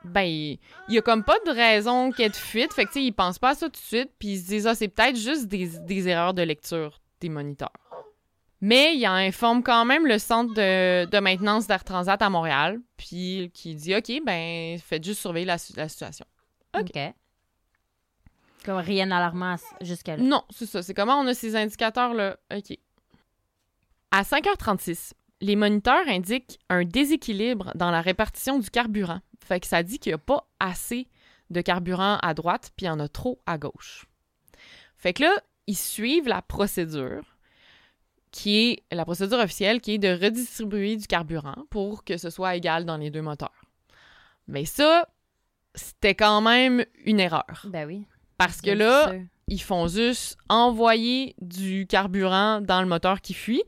ben, 0.05 0.25
il 0.25 0.59
y 0.89 0.99
a 0.99 1.03
comme 1.03 1.25
pas 1.25 1.39
de 1.47 1.51
raison 1.51 2.11
qu'il 2.13 2.23
y 2.23 2.27
ait 2.27 2.31
de 2.31 2.37
fuite. 2.37 2.73
Fait 2.73 2.85
que, 2.85 2.91
tu 2.91 3.01
sais, 3.01 3.05
ils 3.05 3.13
pensent 3.13 3.39
pas 3.39 3.51
à 3.51 3.55
ça 3.55 3.67
tout 3.67 3.73
de 3.73 3.77
suite. 3.77 4.11
Puis 4.19 4.29
ils 4.29 4.41
se 4.41 4.47
disent, 4.47 4.67
ah, 4.67 4.75
c'est 4.75 4.89
peut-être 4.89 5.17
juste 5.17 5.47
des, 5.47 5.67
des 5.81 6.09
erreurs 6.09 6.35
de 6.35 6.43
lecture 6.43 7.01
des 7.21 7.29
moniteurs. 7.29 7.73
Mais 8.61 8.97
il 8.97 9.05
informe 9.05 9.63
quand 9.63 9.85
même 9.85 10.07
le 10.07 10.19
centre 10.19 10.55
de, 10.55 11.05
de 11.05 11.19
maintenance 11.19 11.67
d'Air 11.67 11.85
Transat 11.85 12.21
à 12.21 12.31
Montréal. 12.31 12.81
Puis 12.97 13.51
qui 13.53 13.75
dit, 13.75 13.95
OK, 13.95 14.13
ben, 14.25 14.79
faites 14.79 15.05
juste 15.05 15.21
surveiller 15.21 15.47
la, 15.47 15.57
la 15.77 15.89
situation. 15.89 16.27
OK. 16.75 16.91
OK. 16.95 17.15
Comme 18.67 18.79
rien 18.79 19.07
d'alarmant 19.07 19.57
jusqu'à 19.81 20.17
là. 20.17 20.23
Non, 20.23 20.43
c'est 20.51 20.67
ça. 20.67 20.83
C'est 20.83 20.93
comment 20.93 21.21
on 21.21 21.27
a 21.29 21.35
ces 21.35 21.55
indicateurs-là. 21.55 22.37
OK. 22.55 22.77
À 24.11 24.23
5h36, 24.23 25.13
les 25.41 25.57
moniteurs 25.57 26.09
indiquent 26.09 26.59
un 26.69 26.85
déséquilibre 26.85 27.71
dans 27.77 27.93
la 27.93 28.01
répartition 28.01 28.59
du 28.59 28.69
carburant. 28.69 29.21
Fait 29.45 29.61
que 29.61 29.69
ça 29.69 29.85
dit 29.85 30.01
qu'il 30.01 30.11
n'y 30.11 30.15
a 30.15 30.19
pas 30.19 30.49
assez 30.59 31.09
de 31.51 31.61
carburant 31.61 32.19
à 32.23 32.35
droite, 32.35 32.73
puis 32.77 32.87
il 32.87 32.89
y 32.89 32.91
en 32.91 32.99
a 32.99 33.09
trop 33.09 33.41
à 33.47 33.57
gauche. 33.57 34.07
Fait 34.97 35.13
que 35.13 35.23
là, 35.23 35.33
ils 35.69 35.77
suivent 35.77 36.27
la 36.27 36.43
procédure, 36.43 37.37
qui 38.33 38.59
est 38.59 38.83
la 38.91 39.05
procédure 39.05 39.39
officielle, 39.39 39.81
qui 39.81 39.95
est 39.95 39.99
de 39.99 40.13
redistribuer 40.13 40.97
du 40.97 41.07
carburant 41.07 41.67
pour 41.71 42.03
que 42.03 42.17
ce 42.17 42.31
soit 42.31 42.57
égal 42.57 42.85
dans 42.85 42.97
les 42.97 43.11
deux 43.11 43.23
moteurs. 43.23 43.65
Mais 44.49 44.65
ça, 44.65 45.09
c'était 45.75 46.15
quand 46.15 46.41
même 46.41 46.85
une 47.05 47.21
erreur. 47.21 47.67
Ben 47.67 47.87
oui. 47.87 48.07
Parce 48.39 48.61
que 48.61 48.71
là, 48.71 49.13
ils 49.49 49.61
font 49.63 49.87
juste 49.89 50.37
envoyer 50.49 51.35
du 51.41 51.87
carburant 51.87 52.61
dans 52.61 52.81
le 52.83 52.87
moteur 52.89 53.21
qui 53.21 53.33
fuit. 53.35 53.63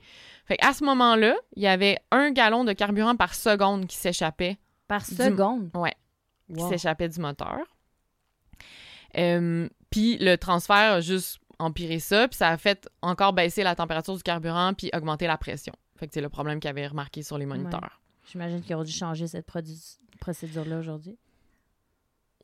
Fait 0.46 0.56
qu'à 0.56 0.72
ce 0.72 0.84
moment-là, 0.84 1.34
il 1.56 1.62
y 1.62 1.66
avait 1.66 1.98
un 2.10 2.30
gallon 2.30 2.64
de 2.64 2.72
carburant 2.72 3.16
par 3.16 3.34
seconde 3.34 3.87
qui 3.87 3.96
s'échappait, 3.96 4.58
Par 4.87 5.02
du- 5.02 5.14
seconde? 5.14 5.70
ouais, 5.75 5.94
qui 6.54 6.60
Wow. 6.62 6.68
s'échappait 6.70 7.08
du 7.08 7.20
moteur. 7.20 7.58
Euh, 9.16 9.68
puis 9.90 10.18
le 10.18 10.37
transfert 10.37 10.94
a 10.94 11.00
juste 11.00 11.38
empiré 11.58 11.98
ça, 11.98 12.28
puis 12.28 12.37
ça 12.37 12.48
a 12.50 12.56
fait 12.56 12.88
encore 13.02 13.32
baisser 13.32 13.62
la 13.62 13.75
température 13.75 14.16
du 14.16 14.22
carburant 14.22 14.75
puis 14.75 14.90
augmenter 14.94 15.26
la 15.26 15.37
pression. 15.38 15.72
Fait 15.96 16.06
que 16.06 16.14
c'est 16.14 16.20
le 16.20 16.28
problème 16.28 16.60
qu'ils 16.60 16.70
avaient 16.70 16.87
remarqué 16.87 17.22
sur 17.22 17.38
les 17.38 17.46
moniteurs. 17.46 18.00
J'imagine 18.30 18.60
qu'ils 18.62 18.75
auraient 18.76 18.84
dû 18.84 18.92
changer 18.92 19.26
cette 19.26 19.46
procédure-là 20.20 20.78
aujourd'hui. 20.78 21.18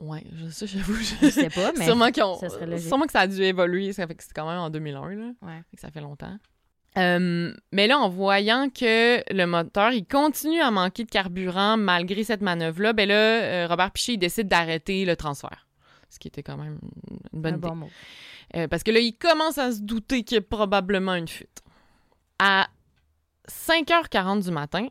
Ouais, 0.00 0.24
je 0.34 0.48
sais, 0.50 0.66
j'avoue. 0.66 0.94
Je 0.94 1.14
Je... 1.22 1.30
sais 1.30 1.50
pas, 1.50 1.72
mais. 1.78 1.84
sûrement, 1.84 2.06
ont- 2.22 2.38
ça 2.38 2.48
serait 2.48 2.66
logique. 2.66 2.86
sûrement 2.88 3.06
que 3.06 3.12
ça 3.12 3.20
a 3.20 3.26
dû 3.26 3.40
évoluer, 3.42 3.92
ça 3.92 4.06
fait 4.06 4.14
que 4.14 4.22
c'est 4.24 4.32
quand 4.34 4.48
même 4.48 4.58
en 4.58 4.70
2001, 4.70 5.14
là. 5.14 5.24
Ouais. 5.42 5.62
Fait 5.70 5.76
que 5.76 5.80
ça 5.80 5.90
fait 5.90 6.00
longtemps. 6.00 6.36
Euh, 6.96 7.52
mais 7.72 7.86
là, 7.88 7.98
en 7.98 8.08
voyant 8.08 8.68
que 8.70 9.22
le 9.32 9.44
moteur, 9.46 9.90
il 9.92 10.06
continue 10.06 10.60
à 10.60 10.70
manquer 10.70 11.04
de 11.04 11.10
carburant 11.10 11.76
malgré 11.76 12.22
cette 12.22 12.40
manœuvre-là, 12.40 12.92
ben 12.92 13.08
là, 13.08 13.14
euh, 13.14 13.66
Robert 13.68 13.90
Piché, 13.90 14.12
il 14.12 14.18
décide 14.18 14.46
d'arrêter 14.48 15.04
le 15.04 15.16
transfert. 15.16 15.66
Ce 16.08 16.18
qui 16.20 16.28
était 16.28 16.44
quand 16.44 16.56
même 16.56 16.78
une 17.32 17.40
bonne 17.40 17.54
Un 17.54 17.56
idée. 17.58 17.68
bon 17.68 17.74
mot. 17.76 17.90
Euh, 18.56 18.68
parce 18.68 18.84
que 18.84 18.92
là, 18.92 19.00
il 19.00 19.14
commence 19.14 19.58
à 19.58 19.72
se 19.72 19.80
douter 19.80 20.22
qu'il 20.22 20.36
y 20.36 20.38
a 20.38 20.42
probablement 20.42 21.14
une 21.14 21.26
fuite. 21.26 21.62
À 22.38 22.68
5h40 23.48 24.44
du 24.44 24.50
matin, 24.50 24.86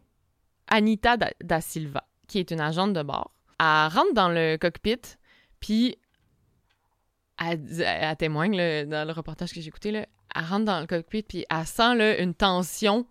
Anita 0.67 1.17
da, 1.17 1.29
da 1.41 1.61
Silva, 1.61 2.03
qui 2.27 2.39
est 2.39 2.51
une 2.51 2.59
agente 2.61 2.93
de 2.93 3.03
bord, 3.03 3.31
elle 3.63 3.93
rentre 3.93 4.13
dans 4.13 4.29
le 4.29 4.57
cockpit, 4.57 4.99
puis 5.59 5.97
elle, 7.39 8.15
témoigne 8.17 8.55
là, 8.55 8.85
dans 8.85 9.05
le 9.07 9.13
reportage 9.13 9.53
que 9.53 9.61
j'ai 9.61 9.67
écouté, 9.67 9.91
là, 9.91 10.05
elle 10.35 10.45
rentre 10.45 10.65
dans 10.65 10.79
le 10.79 10.87
cockpit, 10.87 11.23
puis 11.23 11.45
elle 11.49 11.65
sent 11.65 11.95
là, 11.95 12.19
une 12.21 12.33
tension 12.33 13.07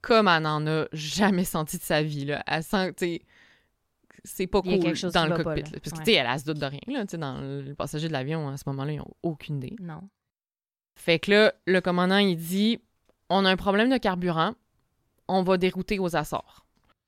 comme 0.00 0.28
elle 0.28 0.42
n'en 0.42 0.66
a 0.66 0.86
jamais 0.92 1.44
senti 1.44 1.76
de 1.78 1.82
sa 1.82 2.02
vie. 2.02 2.24
Là. 2.24 2.42
Elle 2.46 2.62
sent, 2.62 2.94
tu 2.94 3.20
c'est 4.24 4.46
pas 4.46 4.60
cool 4.62 4.78
dans 5.12 5.26
le 5.26 5.36
pas, 5.36 5.44
cockpit. 5.44 5.62
là. 5.62 5.78
parce 5.82 5.92
que, 5.92 5.98
Ouais. 5.98 6.04
tu 6.04 6.12
sais, 6.12 6.14
elle, 6.14 6.26
elle 6.30 6.38
se 6.40 6.44
doute 6.44 6.58
de 6.58 6.66
rien. 6.66 6.80
Là, 6.88 7.04
dans 7.04 7.40
le 7.40 7.74
passager 7.74 8.08
de 8.08 8.12
l'avion, 8.12 8.48
à 8.48 8.56
ce 8.56 8.64
moment-là, 8.66 8.92
ils 8.92 8.98
n'ont 8.98 9.14
aucune 9.22 9.56
idée. 9.56 9.76
Non. 9.80 10.02
Fait 10.94 11.18
que 11.18 11.30
là, 11.30 11.54
le 11.66 11.80
commandant, 11.80 12.18
il 12.18 12.36
dit 12.36 12.80
On 13.30 13.44
a 13.44 13.50
un 13.50 13.56
problème 13.56 13.90
de 13.90 13.96
carburant, 13.96 14.54
on 15.28 15.42
va 15.42 15.56
dérouter 15.56 15.98
aux 15.98 16.16
Açores. 16.16 16.66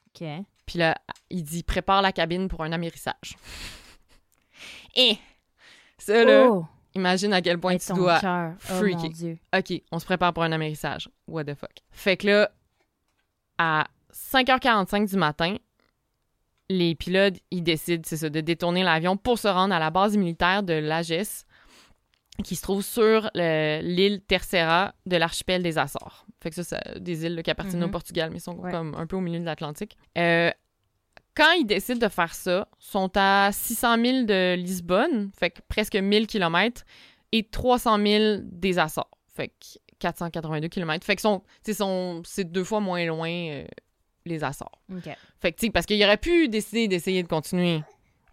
OK. 0.09 0.27
Puis 0.71 0.79
là, 0.79 0.95
il 1.31 1.43
dit 1.43 1.65
Prépare 1.65 2.01
la 2.01 2.13
cabine 2.13 2.47
pour 2.47 2.63
un 2.63 2.71
amérissage. 2.71 3.37
Et 4.95 5.19
ça, 5.99 6.25
là, 6.25 6.47
Oh! 6.49 6.65
imagine 6.95 7.33
à 7.33 7.43
quel 7.43 7.59
point 7.59 7.73
Et 7.73 7.81
tu 7.81 7.93
dois. 7.93 8.21
cœur. 8.21 8.53
Oh, 8.71 8.73
mon 8.75 8.79
freaker. 8.79 9.09
Dieu. 9.11 9.39
OK, 9.57 9.73
on 9.91 9.99
se 9.99 10.05
prépare 10.05 10.33
pour 10.33 10.45
un 10.45 10.53
amérissage. 10.53 11.09
What 11.27 11.45
the 11.47 11.55
fuck? 11.57 11.73
Fait 11.91 12.17
que 12.17 12.29
là, 12.29 12.51
à 13.59 13.89
5h45 14.13 15.09
du 15.11 15.17
matin, 15.17 15.57
les 16.69 16.95
pilotes, 16.95 17.35
ils 17.51 17.63
décident, 17.65 18.03
c'est 18.07 18.17
ça, 18.19 18.29
de 18.31 18.41
détourner 18.41 18.85
l'avion 18.85 19.17
pour 19.17 19.41
se 19.41 19.49
rendre 19.49 19.75
à 19.75 19.81
la 19.81 19.91
base 19.91 20.17
militaire 20.17 20.63
de 20.63 20.75
l'AGES, 20.75 21.47
qui 22.45 22.55
se 22.55 22.63
trouve 22.63 22.83
sur 22.83 23.29
le- 23.35 23.81
l'île 23.83 24.21
Terceira 24.23 24.95
de 25.05 25.17
l'archipel 25.17 25.65
des 25.65 25.79
Açores. 25.79 26.25
Fait 26.41 26.49
que 26.51 26.57
ça, 26.57 26.63
c'est 26.65 27.03
des 27.03 27.27
îles 27.27 27.35
là, 27.35 27.43
qui 27.43 27.51
appartiennent 27.51 27.83
au 27.83 27.87
Mhm. 27.87 27.93
Portugal, 27.93 28.31
mais 28.33 28.39
sont 28.39 28.55
Ouais. 28.57 28.71
comme 28.71 28.95
un 28.95 29.07
peu 29.07 29.17
au 29.17 29.21
milieu 29.21 29.41
de 29.41 29.45
l'Atlantique. 29.45 29.99
Euh, 30.17 30.51
quand 31.41 31.53
ils 31.53 31.65
décident 31.65 32.07
de 32.07 32.13
faire 32.13 32.35
ça, 32.35 32.69
sont 32.79 33.11
à 33.17 33.51
600 33.51 34.05
000 34.05 34.23
de 34.25 34.57
Lisbonne, 34.57 35.31
fait 35.39 35.49
que 35.49 35.61
presque 35.69 35.97
1000 35.97 36.27
km, 36.27 36.85
et 37.33 37.45
300 37.45 37.97
000 37.97 38.41
des 38.43 38.79
Açores, 38.79 39.11
fait 39.35 39.49
que 39.49 39.79
482 40.01 40.69
km. 40.69 41.07
Fait 41.07 41.17
que 41.17 41.23
sont, 41.23 41.43
sont, 41.73 42.21
c'est 42.27 42.45
deux 42.45 42.65
fois 42.65 42.81
moins 42.81 43.07
loin 43.07 43.31
euh, 43.31 43.65
les 44.27 44.45
Açores. 44.45 44.83
Fait 45.41 45.53
que, 45.53 45.71
parce 45.71 45.87
qu'il 45.87 46.03
aurait 46.05 46.19
pu 46.19 46.49
décider 46.49 46.89
d'essayer 46.89 47.23
de 47.23 47.29
continuer 47.29 47.81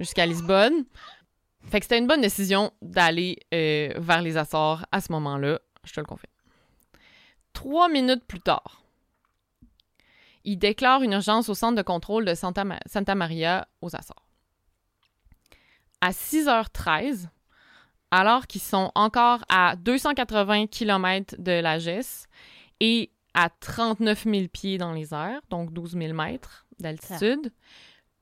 jusqu'à 0.01 0.25
Lisbonne. 0.25 0.83
Fait 1.69 1.79
que 1.79 1.85
c'était 1.85 1.99
une 1.99 2.07
bonne 2.07 2.21
décision 2.21 2.71
d'aller 2.81 3.37
euh, 3.53 3.93
vers 3.97 4.21
les 4.21 4.35
Açores 4.35 4.85
à 4.91 4.99
ce 4.99 5.13
moment-là, 5.13 5.59
je 5.85 5.93
te 5.93 6.01
le 6.01 6.05
confirme. 6.05 6.33
Trois 7.53 7.87
minutes 7.87 8.25
plus 8.27 8.41
tard, 8.41 8.83
il 10.49 10.57
déclare 10.57 11.03
une 11.03 11.11
urgence 11.11 11.49
au 11.49 11.53
centre 11.53 11.75
de 11.75 11.81
contrôle 11.81 12.23
de 12.23 12.33
Santa, 12.33 12.63
Ma- 12.63 12.79
Santa 12.85 13.15
Maria 13.15 13.67
aux 13.81 13.93
Açores. 13.95 14.25
À 15.99 16.11
6h13, 16.11 17.27
alors 18.11 18.47
qu'ils 18.47 18.61
sont 18.61 18.91
encore 18.95 19.43
à 19.49 19.75
280 19.75 20.67
km 20.67 21.35
de 21.37 21.51
la 21.51 21.79
GES 21.79 22.27
et 22.79 23.11
à 23.33 23.49
39 23.49 24.23
000 24.23 24.47
pieds 24.47 24.77
dans 24.77 24.93
les 24.93 25.13
airs, 25.13 25.41
donc 25.49 25.73
12 25.73 25.97
000 25.97 26.13
mètres 26.13 26.65
d'altitude, 26.79 27.51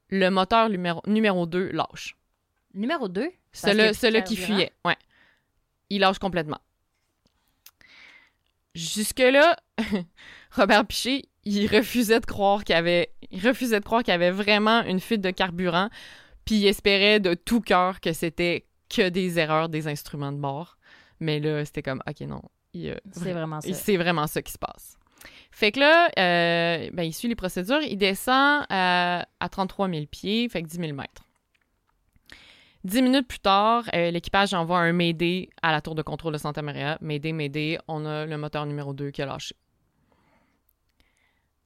le 0.09 0.29
moteur 0.29 0.69
numéro, 0.69 1.01
numéro 1.05 1.45
2 1.45 1.69
lâche. 1.71 2.17
Numéro 2.73 3.07
2. 3.07 3.29
Celui 3.53 3.93
celui 3.93 4.23
qui 4.23 4.35
fuyait, 4.45 4.73
ouais. 4.83 4.97
Il 5.91 5.99
lâche 6.01 6.17
complètement. 6.19 6.59
Jusque-là, 8.73 9.55
Robert 10.51 10.85
Piché, 10.85 11.29
il 11.45 11.67
refusait 11.67 12.19
de 12.19 12.25
croire 12.25 12.63
qu'il 12.63 12.75
y 12.75 12.77
avait, 12.77 13.11
il 13.31 13.45
refusait 13.45 13.79
de 13.79 13.85
croire 13.85 14.03
qu'il 14.03 14.11
y 14.11 14.15
avait 14.15 14.31
vraiment 14.31 14.83
une 14.83 14.99
fuite 14.99 15.21
de 15.21 15.31
carburant, 15.31 15.89
puis 16.43 16.55
il 16.55 16.67
espérait 16.67 17.19
de 17.19 17.33
tout 17.33 17.61
cœur 17.61 17.99
que 18.01 18.13
c'était 18.13 18.65
que 18.89 19.09
des 19.09 19.39
erreurs 19.39 19.69
des 19.69 19.87
instruments 19.87 20.31
de 20.31 20.37
bord. 20.37 20.77
Mais 21.19 21.39
là, 21.39 21.63
c'était 21.65 21.81
comme, 21.81 22.01
ok, 22.07 22.21
non, 22.21 22.41
C'est 22.73 23.31
vraiment 23.31 23.61
ça. 23.61 23.73
c'est 23.73 23.97
vraiment 23.97 24.27
ça 24.27 24.41
qui 24.41 24.51
se 24.51 24.57
passe. 24.57 24.97
Fait 25.51 25.71
que 25.71 25.79
là, 25.79 26.09
euh, 26.19 26.89
ben, 26.91 27.03
il 27.03 27.13
suit 27.13 27.29
les 27.29 27.35
procédures. 27.35 27.81
Il 27.81 27.97
descend 27.97 28.63
euh, 28.71 29.21
à 29.39 29.49
33 29.49 29.89
000 29.89 30.05
pieds, 30.05 30.49
fait 30.49 30.61
que 30.61 30.67
10 30.67 30.77
000 30.77 30.93
mètres. 30.93 31.23
Dix 32.83 33.01
minutes 33.01 33.27
plus 33.27 33.39
tard, 33.39 33.85
euh, 33.95 34.11
l'équipage 34.11 34.53
envoie 34.53 34.79
un 34.79 34.91
Mayday 34.91 35.49
à 35.63 35.71
la 35.71 35.81
tour 35.81 35.95
de 35.95 36.03
contrôle 36.03 36.33
de 36.33 36.37
Santa 36.37 36.61
Maria. 36.61 36.99
Mayday, 37.01 37.31
Mayday, 37.31 37.79
on 37.87 38.05
a 38.05 38.25
le 38.25 38.37
moteur 38.37 38.65
numéro 38.65 38.93
2 38.93 39.09
qui 39.09 39.21
a 39.21 39.25
lâché. 39.25 39.55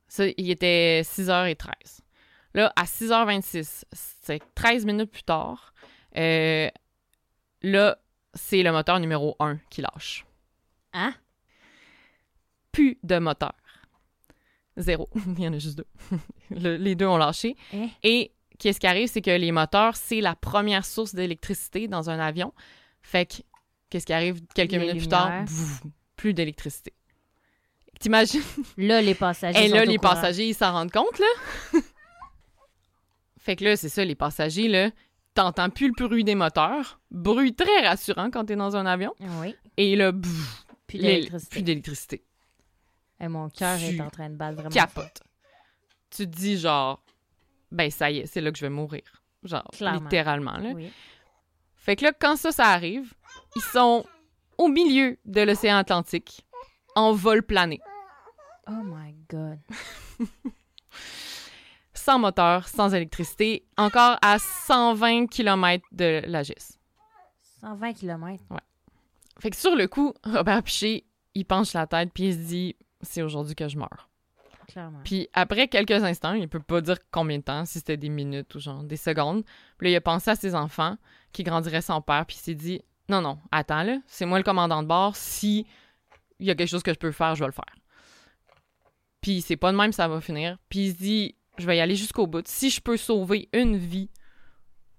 Ça, 0.09 0.25
il 0.37 0.49
était 0.51 1.01
6h13. 1.03 1.99
Là, 2.55 2.73
à 2.75 2.83
6h26, 2.83 3.83
c'est 3.93 4.41
13 4.55 4.85
minutes 4.85 5.11
plus 5.11 5.23
tard, 5.23 5.73
euh, 6.17 6.67
là, 7.61 7.97
c'est 8.33 8.63
le 8.63 8.71
moteur 8.71 8.99
numéro 8.99 9.35
1 9.39 9.57
qui 9.69 9.81
lâche 9.81 10.25
Hein? 10.93 11.13
plus 12.71 12.97
de 13.03 13.17
moteur. 13.19 13.53
Zéro. 14.77 15.09
Il 15.37 15.43
y 15.43 15.47
en 15.47 15.53
a 15.53 15.59
juste 15.59 15.77
deux. 15.77 15.87
Le- 16.51 16.77
les 16.77 16.95
deux 16.95 17.05
ont 17.05 17.17
lâché. 17.17 17.55
Hein? 17.73 17.87
Et 18.03 18.31
qu'est-ce 18.57 18.79
qui 18.79 18.87
arrive, 18.87 19.07
c'est 19.09 19.21
que 19.21 19.31
les 19.31 19.51
moteurs, 19.51 19.95
c'est 19.95 20.21
la 20.21 20.35
première 20.35 20.85
source 20.85 21.13
d'électricité 21.13 21.87
dans 21.87 22.09
un 22.09 22.19
avion. 22.19 22.53
Fait 23.01 23.25
que, 23.25 23.37
qu'est-ce 23.89 24.05
qui 24.05 24.13
arrive 24.13 24.41
quelques 24.55 24.71
Les 24.71 24.79
minutes 24.79 24.97
plus 24.97 25.07
tard? 25.07 25.43
Bouf, 25.45 25.83
plus 26.15 26.33
d'électricité. 26.33 26.93
T'imagines? 28.00 28.41
Là, 28.77 29.01
les 29.01 29.13
passagers. 29.15 29.65
Et 29.65 29.68
là, 29.68 29.84
les 29.86 29.98
passagers, 30.00 30.48
ils 30.48 30.53
s'en 30.56 30.72
rendent 30.72 30.91
compte, 30.91 31.20
là. 31.20 31.79
fait 33.39 33.56
que 33.56 33.63
là, 33.65 33.75
c'est 33.75 33.89
ça, 33.89 34.03
les 34.06 34.15
passagers, 34.15 34.68
là, 34.68 34.91
t'entends 35.34 35.70
plus 35.70 35.88
le 35.88 35.94
bruit 36.08 36.24
des 36.24 36.36
moteurs. 36.36 37.00
Bruit 37.12 37.53
très 37.56 37.88
rassurant 37.88 38.29
quand 38.32 38.46
t'es 38.46 38.56
dans 38.56 38.75
un 38.75 38.86
avion. 38.86 39.13
Oui. 39.41 39.56
Et 39.77 39.96
là, 39.96 40.12
bouf, 40.12 40.65
Puis 40.88 40.98
les- 40.98 41.08
l'électricité. 41.15 41.50
plus 41.51 41.62
d'électricité. 41.63 42.24
Et 43.22 43.27
mon 43.27 43.50
cœur 43.50 43.77
est 43.79 44.00
en 44.00 44.10
train 44.10 44.29
de 44.29 44.36
battre 44.36 44.56
vraiment. 44.56 44.70
capote. 44.70 45.22
Tu 46.10 46.29
te 46.29 46.36
dis 46.38 46.58
genre, 46.58 47.03
ben 47.72 47.91
ça 47.91 48.10
y 48.12 48.20
est, 48.20 48.25
c'est 48.25 48.41
là 48.41 48.51
que 48.51 48.58
je 48.58 48.65
vais 48.65 48.70
mourir. 48.70 49.03
Genre, 49.44 49.63
Clairement. 49.74 50.00
littéralement. 50.01 50.58
Là. 50.58 50.72
Oui. 50.74 50.91
Fait 51.75 51.96
que 51.96 52.06
là, 52.06 52.12
quand 52.18 52.36
ça, 52.36 52.51
ça 52.51 52.68
arrive, 52.68 53.13
ils 53.56 53.62
sont 53.62 54.06
au 54.58 54.68
milieu 54.68 55.18
de 55.25 55.41
l'océan 55.41 55.77
Atlantique, 55.77 56.46
en 56.96 57.13
vol 57.13 57.44
plané, 57.44 57.79
Oh 58.69 58.83
my 58.83 59.15
God. 59.29 59.59
sans 61.93 62.19
moteur, 62.19 62.67
sans 62.67 62.93
électricité, 62.93 63.65
encore 63.77 64.17
à 64.21 64.38
120 64.38 65.27
km 65.27 65.83
de 65.91 66.21
la 66.25 66.43
GIS. 66.43 66.77
120 67.61 67.93
km. 67.93 68.43
Fait 69.39 69.49
que 69.49 69.55
sur 69.55 69.75
le 69.75 69.88
coup, 69.88 70.13
Robert 70.23 70.61
Piché, 70.63 71.05
il 71.33 71.45
penche 71.45 71.73
la 71.73 71.88
tête 71.88 72.11
puis 72.13 72.25
il 72.25 72.33
se 72.33 72.47
dit, 72.47 72.75
c'est 73.01 73.23
aujourd'hui 73.23 73.55
que 73.55 73.67
je 73.67 73.77
meurs. 73.77 74.09
Clairement. 74.67 74.99
Puis 75.03 75.29
après 75.33 75.67
quelques 75.67 76.03
instants, 76.03 76.33
il 76.33 76.47
peut 76.47 76.59
pas 76.59 76.81
dire 76.81 76.97
combien 77.09 77.39
de 77.39 77.43
temps, 77.43 77.65
si 77.65 77.79
c'était 77.79 77.97
des 77.97 78.09
minutes 78.09 78.53
ou 78.53 78.59
genre 78.59 78.83
des 78.83 78.97
secondes. 78.97 79.43
Puis 79.77 79.88
là, 79.88 79.91
il 79.91 79.95
a 79.95 80.01
pensé 80.01 80.29
à 80.29 80.35
ses 80.35 80.53
enfants 80.53 80.95
qui 81.31 81.41
grandiraient 81.41 81.81
sans 81.81 82.01
père, 82.01 82.25
puis 82.27 82.38
il 82.39 82.43
s'est 82.43 82.53
dit 82.53 82.81
non, 83.09 83.21
non, 83.21 83.39
attends 83.51 83.81
là, 83.81 83.97
c'est 84.05 84.27
moi 84.27 84.38
le 84.38 84.43
commandant 84.43 84.83
de 84.83 84.88
bord. 84.88 85.15
Si 85.15 85.65
il 86.39 86.45
y 86.45 86.51
a 86.51 86.55
quelque 86.55 86.69
chose 86.69 86.83
que 86.83 86.93
je 86.93 86.99
peux 86.99 87.11
faire, 87.11 87.33
je 87.33 87.39
vais 87.39 87.47
le 87.47 87.51
faire. 87.51 87.73
Puis 89.21 89.41
c'est 89.41 89.57
pas 89.57 89.71
de 89.71 89.77
même, 89.77 89.91
ça 89.91 90.07
va 90.07 90.21
finir. 90.21 90.57
Puis 90.69 90.79
il 90.88 90.91
se 90.93 90.97
dit 90.97 91.35
je 91.57 91.65
vais 91.65 91.77
y 91.77 91.81
aller 91.81 91.95
jusqu'au 91.95 92.25
bout. 92.25 92.47
Si 92.47 92.69
je 92.69 92.79
peux 92.79 92.95
sauver 92.97 93.49
une 93.53 93.75
vie, 93.77 94.09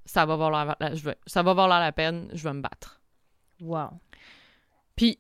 ça 0.05 0.27
va 0.27 0.37
valoir 0.37 0.77
la, 0.81 0.95
je 0.95 1.03
vais- 1.05 1.17
ça 1.27 1.43
va 1.43 1.55
valoir 1.55 1.81
la 1.81 1.93
peine, 1.93 2.29
je 2.35 2.43
vais 2.45 2.53
me 2.53 2.61
battre. 2.61 3.01
Wow. 3.61 3.89
Puis 4.97 5.19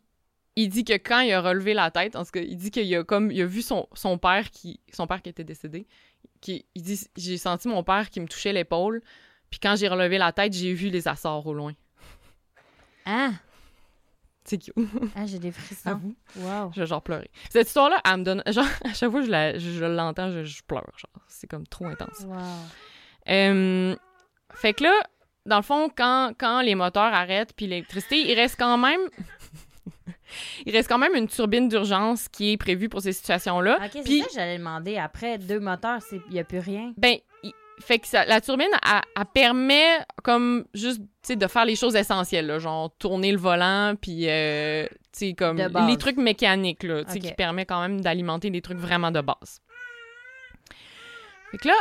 il 0.56 0.68
dit 0.68 0.84
que 0.84 0.92
quand 0.94 1.20
il 1.20 1.32
a 1.32 1.40
relevé 1.40 1.72
la 1.74 1.90
tête, 1.90 2.16
en 2.16 2.24
tout 2.24 2.32
cas, 2.32 2.40
il 2.40 2.56
dit 2.56 2.70
qu'il 2.70 2.94
a 2.94 3.04
comme 3.04 3.30
il 3.30 3.40
a 3.40 3.46
vu 3.46 3.62
son, 3.62 3.88
son 3.94 4.18
père 4.18 4.50
qui 4.50 4.80
son 4.92 5.06
père 5.06 5.22
qui 5.22 5.30
était 5.30 5.44
décédé, 5.44 5.86
qui 6.40 6.66
il 6.74 6.82
dit 6.82 7.00
j'ai 7.16 7.38
senti 7.38 7.68
mon 7.68 7.82
père 7.82 8.10
qui 8.10 8.20
me 8.20 8.26
touchait 8.26 8.52
l'épaule, 8.52 9.00
puis 9.48 9.60
quand 9.60 9.76
j'ai 9.76 9.88
relevé 9.88 10.18
la 10.18 10.32
tête, 10.32 10.52
j'ai 10.52 10.74
vu 10.74 10.90
les 10.90 11.08
Açores 11.08 11.46
au 11.46 11.54
loin. 11.54 11.72
Ah! 13.06 13.30
Ah, 15.16 15.26
j'ai 15.26 15.38
des 15.38 15.52
frissons. 15.52 15.90
Avoue. 15.90 16.14
Wow. 16.36 16.70
Je 16.74 16.80
vais 16.80 16.86
genre 16.86 17.02
pleurer. 17.02 17.30
Cette 17.50 17.66
histoire-là, 17.68 17.98
elle 18.04 18.16
me 18.18 18.24
donne 18.24 18.42
genre 18.48 18.64
à 18.84 18.92
chaque 18.94 19.10
fois 19.10 19.20
que 19.20 19.26
je 19.26 19.30
la- 19.30 19.58
je, 19.58 19.70
je 19.70 19.84
l'entends, 19.84 20.30
je, 20.30 20.62
pleure 20.62 20.84
genre, 20.96 21.24
c'est 21.28 21.46
comme 21.48 21.66
trop 21.66 21.86
intense. 21.86 22.24
Wow. 22.26 22.36
Euh, 23.28 23.94
fait 24.54 24.72
que 24.74 24.84
là, 24.84 24.92
dans 25.46 25.56
le 25.56 25.62
fond, 25.62 25.90
quand, 25.94 26.32
quand 26.38 26.60
les 26.60 26.74
moteurs 26.74 27.12
arrêtent 27.14 27.52
puis 27.56 27.66
l'électricité, 27.66 28.30
il 28.30 28.34
reste 28.34 28.56
quand 28.58 28.76
même 28.78 29.00
il 30.66 30.72
reste 30.72 30.88
quand 30.88 30.98
même 30.98 31.14
une 31.14 31.26
turbine 31.28 31.68
d'urgence 31.68 32.28
qui 32.28 32.52
est 32.52 32.56
prévue 32.56 32.88
pour 32.88 33.00
ces 33.02 33.12
situations-là. 33.12 33.78
Ok, 33.84 33.90
c'est 33.92 34.02
Puis- 34.02 34.20
ça 34.22 34.28
j'allais 34.34 34.58
demander. 34.58 34.96
Après 34.96 35.38
deux 35.38 35.60
moteurs, 35.60 36.00
il 36.12 36.20
n'y 36.32 36.40
a 36.40 36.44
plus 36.44 36.58
rien. 36.60 36.92
Ben, 36.96 37.16
il- 37.42 37.52
fait 37.80 37.98
que 37.98 38.06
ça- 38.06 38.24
la 38.26 38.40
turbine, 38.40 38.68
elle, 38.86 39.00
elle 39.16 39.24
permet 39.34 39.98
comme 40.22 40.64
juste, 40.74 41.00
de 41.28 41.46
faire 41.46 41.64
les 41.64 41.76
choses 41.76 41.96
essentielles, 41.96 42.46
là, 42.46 42.58
genre 42.58 42.90
tourner 42.98 43.32
le 43.32 43.38
volant, 43.38 43.94
puis, 44.00 44.28
euh, 44.28 44.86
comme 45.36 45.56
les 45.86 45.96
trucs 45.98 46.16
mécaniques, 46.16 46.82
là, 46.82 47.04
qui 47.04 47.32
permet 47.34 47.66
quand 47.66 47.80
même 47.80 48.00
d'alimenter 48.00 48.50
des 48.50 48.62
trucs 48.62 48.78
vraiment 48.78 49.10
de 49.10 49.20
base. 49.20 49.60
Fait 51.50 51.58
que 51.58 51.68
là, 51.68 51.74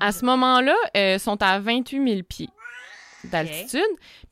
à 0.00 0.12
ce 0.12 0.24
moment-là, 0.24 0.74
euh, 0.96 1.18
sont 1.18 1.40
à 1.42 1.58
28 1.58 2.06
000 2.08 2.22
pieds 2.22 2.48
d'altitude. 3.24 3.80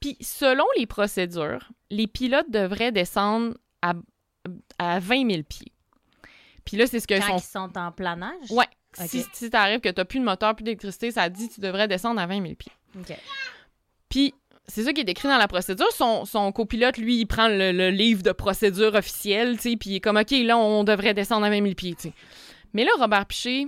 Puis, 0.01 0.17
selon 0.21 0.65
les 0.77 0.87
procédures, 0.87 1.71
les 1.91 2.07
pilotes 2.07 2.51
devraient 2.51 2.93
descendre 2.93 3.55
à, 3.81 3.95
à 4.79 4.99
20 5.01 5.31
000 5.31 5.43
pieds. 5.45 5.73
Puis 6.65 6.77
là, 6.77 6.87
c'est 6.87 7.01
ce 7.01 7.07
que 7.09 7.19
Quand 7.19 7.27
sont 7.27 7.37
ils 7.39 7.43
sont 7.43 7.79
en 7.79 7.91
planage? 7.93 8.51
Ouais. 8.51 8.67
Si, 9.09 9.25
si 9.33 9.51
t'arrives 9.51 9.81
que 9.81 9.89
t'as 9.89 10.05
plus 10.05 10.19
de 10.21 10.25
moteur, 10.25 10.55
plus 10.55 10.65
d'électricité, 10.65 11.11
ça 11.11 11.29
dit 11.29 11.49
que 11.49 11.55
tu 11.55 11.61
devrais 11.61 11.89
descendre 11.89 12.21
à 12.21 12.27
20 12.27 12.43
000 12.43 12.55
pieds. 12.55 12.73
OK. 12.99 13.17
Puis, 14.09 14.35
c'est 14.69 14.85
ça 14.85 14.93
qui 14.93 15.01
est 15.01 15.09
écrit 15.09 15.29
dans 15.29 15.39
la 15.39 15.49
procédure. 15.49 15.91
Son, 15.93 16.25
son 16.25 16.53
copilote, 16.53 16.97
lui, 16.99 17.17
il 17.21 17.27
prend 17.27 17.49
le, 17.49 17.73
le 17.73 17.91
livre 17.91 18.23
de 18.23 18.33
procédure 18.33 18.95
officielle, 18.95 19.57
tu 19.57 19.71
sais, 19.71 19.77
puis 19.77 19.91
il 19.91 19.97
est 19.97 20.01
comme, 20.01 20.17
OK, 20.19 20.31
là, 20.31 20.57
on 20.59 20.85
devrait 20.85 21.15
descendre 21.15 21.47
à 21.47 21.51
20 21.51 21.63
000 21.63 21.75
pieds, 21.75 21.95
tu 21.95 22.09
sais. 22.09 22.13
Mais 22.75 22.85
là, 22.85 22.91
Robert 22.99 23.27
Piché, 23.27 23.67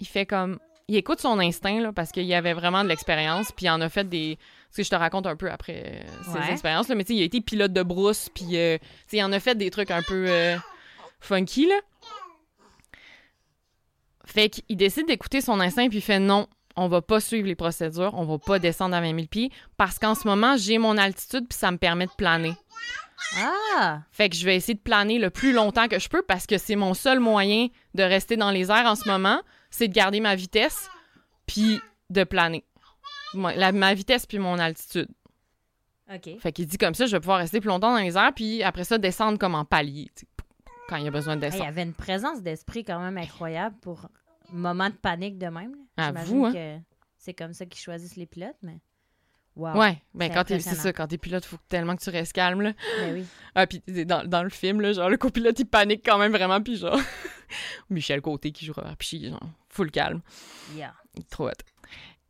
il 0.00 0.06
fait 0.06 0.26
comme... 0.26 0.58
Il 0.88 0.96
écoute 0.96 1.20
son 1.20 1.38
instinct, 1.38 1.80
là, 1.80 1.92
parce 1.92 2.10
qu'il 2.10 2.32
avait 2.34 2.54
vraiment 2.54 2.82
de 2.82 2.88
l'expérience, 2.88 3.52
puis 3.52 3.66
il 3.66 3.70
en 3.70 3.80
a 3.80 3.88
fait 3.88 4.08
des... 4.08 4.36
Tu 4.74 4.82
je 4.84 4.88
te 4.90 4.94
raconte 4.96 5.26
un 5.26 5.36
peu 5.36 5.50
après 5.50 5.82
euh, 5.86 6.22
ses 6.32 6.38
Ouais. 6.38 6.50
expériences, 6.52 6.88
là, 6.88 6.94
mais 6.94 7.04
tu 7.04 7.12
sais, 7.12 7.18
il 7.18 7.22
a 7.22 7.24
été 7.26 7.40
pilote 7.40 7.72
de 7.72 7.82
brousse, 7.82 8.28
puis, 8.34 8.56
euh, 8.56 8.78
tu 8.78 8.84
sais, 9.08 9.16
il 9.18 9.22
en 9.22 9.32
a 9.32 9.38
fait 9.40 9.54
des 9.54 9.70
trucs 9.70 9.90
un 9.90 10.02
peu 10.02 10.24
euh, 10.28 10.56
funky, 11.20 11.66
là. 11.66 11.76
Fait 14.24 14.48
qu'il 14.48 14.76
décide 14.76 15.06
d'écouter 15.06 15.40
son 15.40 15.58
instinct, 15.60 15.88
puis 15.88 15.98
il 15.98 16.02
fait 16.02 16.18
non, 16.20 16.46
on 16.76 16.88
va 16.88 17.02
pas 17.02 17.20
suivre 17.20 17.46
les 17.46 17.54
procédures, 17.56 18.12
on 18.14 18.24
va 18.24 18.38
pas 18.38 18.58
descendre 18.58 18.94
à 18.96 19.00
20 19.00 19.14
000 19.14 19.26
pieds, 19.26 19.50
parce 19.76 19.98
qu'en 19.98 20.14
ce 20.14 20.26
moment, 20.26 20.56
j'ai 20.56 20.78
mon 20.78 20.96
altitude, 20.96 21.46
puis 21.48 21.58
ça 21.58 21.70
me 21.70 21.76
permet 21.78 22.06
de 22.06 22.12
planer. 22.16 22.54
Ah! 23.38 24.00
Fait 24.10 24.28
que 24.28 24.36
je 24.36 24.44
vais 24.44 24.56
essayer 24.56 24.74
de 24.74 24.80
planer 24.80 25.18
le 25.18 25.30
plus 25.30 25.52
longtemps 25.52 25.88
que 25.88 25.98
je 25.98 26.08
peux, 26.08 26.22
parce 26.22 26.46
que 26.46 26.58
c'est 26.58 26.76
mon 26.76 26.94
seul 26.94 27.20
moyen 27.20 27.68
de 27.94 28.02
rester 28.02 28.36
dans 28.36 28.50
les 28.50 28.70
airs 28.70 28.86
en 28.86 28.94
ce 28.94 29.08
moment, 29.08 29.40
c'est 29.70 29.88
de 29.88 29.92
garder 29.94 30.20
ma 30.20 30.34
vitesse, 30.34 30.88
puis 31.46 31.80
de 32.10 32.24
planer. 32.24 32.64
Moi, 33.34 33.54
la- 33.54 33.72
ma 33.72 33.94
vitesse, 33.94 34.26
puis 34.26 34.38
mon 34.38 34.58
altitude. 34.58 35.08
OK. 36.12 36.38
Fait 36.40 36.52
qu'il 36.52 36.66
dit 36.66 36.76
comme 36.78 36.94
ça, 36.94 37.06
je 37.06 37.12
vais 37.12 37.20
pouvoir 37.20 37.38
rester 37.38 37.60
plus 37.60 37.68
longtemps 37.68 37.92
dans 37.92 38.02
les 38.02 38.16
airs, 38.18 38.32
puis 38.34 38.62
après 38.62 38.84
ça, 38.84 38.98
descendre 38.98 39.38
comme 39.38 39.54
en 39.54 39.64
palier, 39.64 40.10
quand 40.92 40.98
il 40.98 41.04
y 41.04 41.08
a 41.08 41.10
besoin 41.10 41.38
il 41.38 41.62
avait 41.62 41.82
une 41.82 41.94
présence 41.94 42.42
d'esprit 42.42 42.84
quand 42.84 43.00
même 43.00 43.16
incroyable 43.16 43.74
pour 43.80 44.08
moment 44.50 44.90
de 44.90 44.94
panique 44.94 45.38
de 45.38 45.46
même. 45.46 45.74
Avoue, 45.96 46.26
J'imagine 46.26 46.44
hein. 46.44 46.52
que 46.52 46.84
c'est 47.16 47.32
comme 47.32 47.54
ça 47.54 47.64
qu'ils 47.64 47.80
choisissent 47.80 48.16
les 48.16 48.26
pilotes, 48.26 48.58
mais... 48.62 48.78
Wow. 49.56 49.78
Ouais, 49.78 50.02
ben 50.14 50.28
c'est 50.28 50.34
quand 50.34 50.44
t'es, 50.44 50.60
c'est 50.60 50.74
ça, 50.74 50.92
quand 50.92 51.06
t'es 51.06 51.18
pilote, 51.18 51.44
faut 51.44 51.58
tellement 51.68 51.94
que 51.94 52.02
tu 52.02 52.08
restes 52.08 52.32
calme, 52.32 52.62
là. 52.62 52.72
Ben 52.98 53.14
oui. 53.14 53.24
Ah, 53.54 53.66
puis 53.66 53.82
dans, 54.04 54.26
dans 54.26 54.42
le 54.42 54.50
film, 54.50 54.80
là, 54.80 54.92
genre, 54.92 55.08
le 55.08 55.16
copilote, 55.16 55.58
il 55.58 55.66
panique 55.66 56.02
quand 56.04 56.18
même 56.18 56.32
vraiment, 56.32 56.60
puis 56.62 56.76
genre... 56.76 56.98
Michel 57.90 58.20
Côté 58.20 58.50
qui 58.50 58.66
joue 58.66 58.72
Robert 58.74 58.96
Piché, 58.96 59.30
genre, 59.30 59.40
full 59.68 59.90
calme. 59.90 60.20
Yeah. 60.74 60.94
Trop 61.30 61.48
hot. 61.48 61.52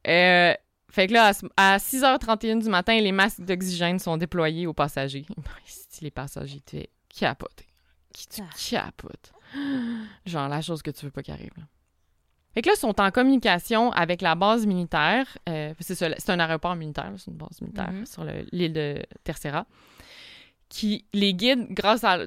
Euh, 0.06 0.54
fait 0.88 1.06
que 1.08 1.12
là, 1.12 1.32
à, 1.56 1.74
à 1.74 1.78
6h31 1.78 2.62
du 2.62 2.68
matin, 2.68 2.98
les 3.00 3.12
masques 3.12 3.40
d'oxygène 3.40 3.98
sont 3.98 4.16
déployés 4.16 4.68
aux 4.68 4.74
passagers. 4.74 5.26
Les 6.00 6.10
passagers 6.10 6.56
étaient 6.56 6.90
capotés. 7.08 7.71
Qui 8.12 8.28
tu 8.28 8.42
Ah. 8.42 8.50
capotes. 8.70 9.32
Genre, 10.26 10.48
la 10.48 10.60
chose 10.62 10.82
que 10.82 10.90
tu 10.90 11.04
veux 11.06 11.10
pas 11.10 11.22
qu'il 11.22 11.34
arrive. 11.34 11.52
là. 11.56 11.64
Fait 12.54 12.60
que 12.60 12.68
là, 12.68 12.74
ils 12.76 12.80
sont 12.80 13.00
en 13.00 13.10
communication 13.10 13.90
avec 13.92 14.20
la 14.20 14.34
base 14.34 14.66
militaire. 14.66 15.26
Euh, 15.48 15.72
c'est 15.80 15.94
ça, 15.94 16.08
c'est 16.18 16.30
un 16.30 16.38
aéroport 16.38 16.76
militaire, 16.76 17.10
c'est 17.16 17.30
une 17.30 17.36
base 17.38 17.60
militaire 17.62 17.90
Mhm. 17.90 18.04
sur 18.06 18.24
le- 18.24 18.44
l'île 18.52 18.74
de 18.74 19.02
Tercera, 19.24 19.64
qui 20.68 21.06
les 21.14 21.32
guide 21.32 21.66
grâce 21.70 22.04
à, 22.04 22.18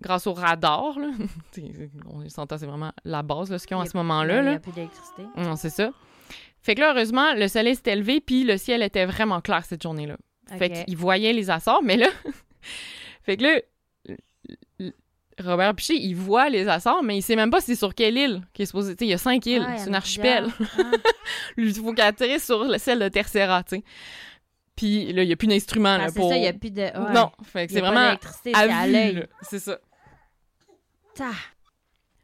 grâce 0.00 0.26
au 0.26 0.32
radar. 0.32 0.98
Là. 0.98 1.08
On 2.06 2.26
s'entend, 2.30 2.56
c'est 2.56 2.66
vraiment 2.66 2.92
la 3.04 3.22
base, 3.22 3.50
là, 3.50 3.58
ce 3.58 3.66
qu'ils 3.66 3.76
ont 3.76 3.80
à 3.80 3.86
ce 3.86 3.96
moment-là. 3.98 4.42
Il 4.42 4.48
n'y 4.48 4.54
a 4.54 4.58
plus 4.58 4.72
d'électricité. 4.72 5.22
Non, 5.36 5.56
c'est 5.56 5.70
ça. 5.70 5.90
Fait 6.62 6.74
que 6.74 6.80
là, 6.80 6.92
heureusement, 6.92 7.34
le 7.34 7.46
soleil 7.48 7.76
s'est 7.76 7.92
élevé, 7.92 8.20
puis 8.20 8.44
le 8.44 8.56
ciel 8.56 8.82
était 8.82 9.04
vraiment 9.06 9.40
clair 9.42 9.64
cette 9.66 9.82
journée-là. 9.82 10.16
Fait 10.58 10.78
OK. 10.78 10.84
qu'il 10.86 10.96
voyait 10.96 11.32
les 11.34 11.50
Açores, 11.50 11.82
mais 11.82 11.96
là... 11.98 12.08
fait 13.22 13.36
que 13.36 13.42
là, 13.44 13.60
Robert 15.40 15.74
Piché, 15.74 15.94
il 15.94 16.14
voit 16.14 16.48
les 16.48 16.68
Açores, 16.68 17.02
mais 17.02 17.16
il 17.18 17.22
sait 17.22 17.36
même 17.36 17.50
pas 17.50 17.60
c'est 17.60 17.74
sur 17.76 17.94
quelle 17.94 18.16
île 18.18 18.42
qui 18.52 18.62
est 18.62 18.66
supposé... 18.66 18.94
Tu 18.96 19.00
sais, 19.00 19.06
il 19.06 19.10
y 19.10 19.14
a 19.14 19.18
cinq 19.18 19.44
îles, 19.46 19.64
Ah, 19.66 19.76
y 19.76 19.78
c'est 19.78 19.92
a 19.92 19.96
archipel. 19.96 20.46
Ah. 20.78 20.82
Il 21.56 21.74
faut 21.74 21.92
qu'il 21.92 22.00
atterrisse 22.02 22.44
sur 22.44 22.64
le- 22.64 22.78
celle 22.78 22.98
de 23.00 23.08
Tercera, 23.08 23.62
tu 23.62 23.76
sais. 23.76 23.84
Puis 24.76 25.12
là, 25.12 25.22
il 25.24 25.28
y 25.28 25.32
a 25.32 25.36
plus 25.36 25.48
d'instruments, 25.48 25.96
Ah, 25.96 25.98
là, 25.98 26.08
c'est 26.08 26.20
pour... 26.20 26.28
ça, 26.30 26.36
il 26.36 26.40
n'y 26.42 26.46
a 26.46 26.52
plus 26.52 26.70
de... 26.70 26.82
ouais. 26.82 27.12
Non, 27.12 27.30
fait 27.44 27.66
que 27.66 27.72
c'est 27.72 27.80
vraiment 27.80 28.16
c'est 28.44 28.54
à 28.54 28.86
vue, 28.86 28.92
l'œil. 28.92 29.26
C'est 29.42 29.58
ça. 29.58 29.78
Ta. 31.14 31.30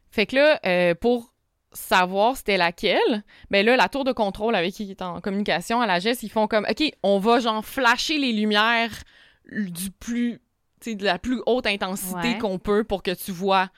Fait 0.09 0.25
que 0.25 0.35
là, 0.37 0.59
euh, 0.65 0.95
pour 0.95 1.33
savoir 1.73 2.37
c'était 2.37 2.55
laquelle, 2.55 3.23
ben 3.51 3.65
là, 3.65 3.75
la 3.75 3.89
tour 3.89 4.05
de 4.05 4.13
contrôle 4.13 4.55
avec 4.55 4.73
qui 4.73 4.85
il 4.85 4.91
est 4.91 5.01
en 5.01 5.19
communication 5.19 5.81
à 5.81 5.85
la 5.87 5.99
GES, 5.99 6.23
ils 6.23 6.29
font 6.31 6.47
comme, 6.47 6.65
OK, 6.69 6.83
on 7.03 7.19
va 7.19 7.39
genre 7.41 7.65
flasher 7.65 8.17
les 8.17 8.31
lumières 8.31 8.91
du 9.51 9.91
plus, 9.91 10.39
de 10.93 11.03
la 11.03 11.17
plus 11.17 11.41
haute 11.47 11.65
intensité 11.65 12.15
Ouais. 12.33 12.37
qu'on 12.37 12.59
peut 12.59 12.83
pour 12.83 13.01
que 13.01 13.11
tu 13.11 13.31
vois 13.31 13.69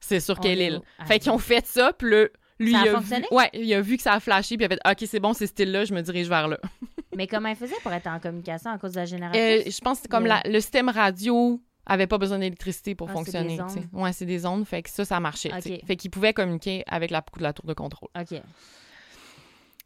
c'est 0.00 0.18
sur 0.20 0.40
quelle 0.40 0.60
île. 0.60 0.80
Ah, 0.98 1.06
fait 1.06 1.18
qu'ils 1.20 1.30
ont 1.30 1.38
fait 1.38 1.64
ça, 1.66 1.92
puis 1.92 2.10
là, 2.10 2.26
lui, 2.58 2.72
Ça 2.72 2.80
a 2.80 2.82
il 2.86 2.88
a 2.88 2.98
vu, 3.00 3.24
ouais, 3.30 3.50
il 3.54 3.74
a 3.74 3.80
vu 3.80 3.96
que 3.96 4.02
ça 4.02 4.12
a 4.14 4.20
flashé, 4.20 4.56
puis 4.56 4.66
il 4.68 4.72
a 4.72 4.76
fait, 4.76 4.80
OK, 5.02 5.08
c'est 5.08 5.20
bon, 5.20 5.32
c'est 5.32 5.46
ce 5.46 5.52
style-là, 5.52 5.84
je 5.84 5.94
me 5.94 6.00
dirige 6.02 6.28
vers 6.28 6.48
là. 6.48 6.58
Mais 7.16 7.26
comment 7.26 7.48
il 7.48 7.56
faisait 7.56 7.74
pour 7.82 7.92
être 7.92 8.06
en 8.08 8.18
communication 8.18 8.70
à 8.70 8.78
cause 8.78 8.92
de 8.92 8.96
la 8.96 9.02
Euh, 9.02 9.06
génératrice? 9.06 9.76
je 9.76 9.80
pense 9.80 9.98
que 9.98 10.02
c'est 10.02 10.08
comme 10.10 10.24
Le- 10.24 10.28
la- 10.30 10.42
le 10.44 10.60
système 10.60 10.88
radio 10.88 11.60
avait 11.86 12.06
pas 12.06 12.18
besoin 12.18 12.38
d'électricité 12.38 12.94
pour 12.94 13.08
Ah, 13.08 13.12
c'est 13.12 13.18
fonctionner. 13.18 13.60
ondes. 13.60 13.88
Ouais, 13.92 14.12
c'est 14.12 14.26
des 14.26 14.44
ondes, 14.46 14.66
fait 14.66 14.82
que 14.82 14.90
ça, 14.90 15.04
ça 15.04 15.20
marchait. 15.20 15.50
Fait 15.86 15.96
qu'ils 15.96 16.10
pouvaient 16.10 16.32
communiquer 16.34 16.82
avec 16.86 17.10
la, 17.10 17.24
la 17.38 17.52
tour 17.52 17.64
de 17.66 17.74
contrôle. 17.74 18.08
OK. 18.18 18.40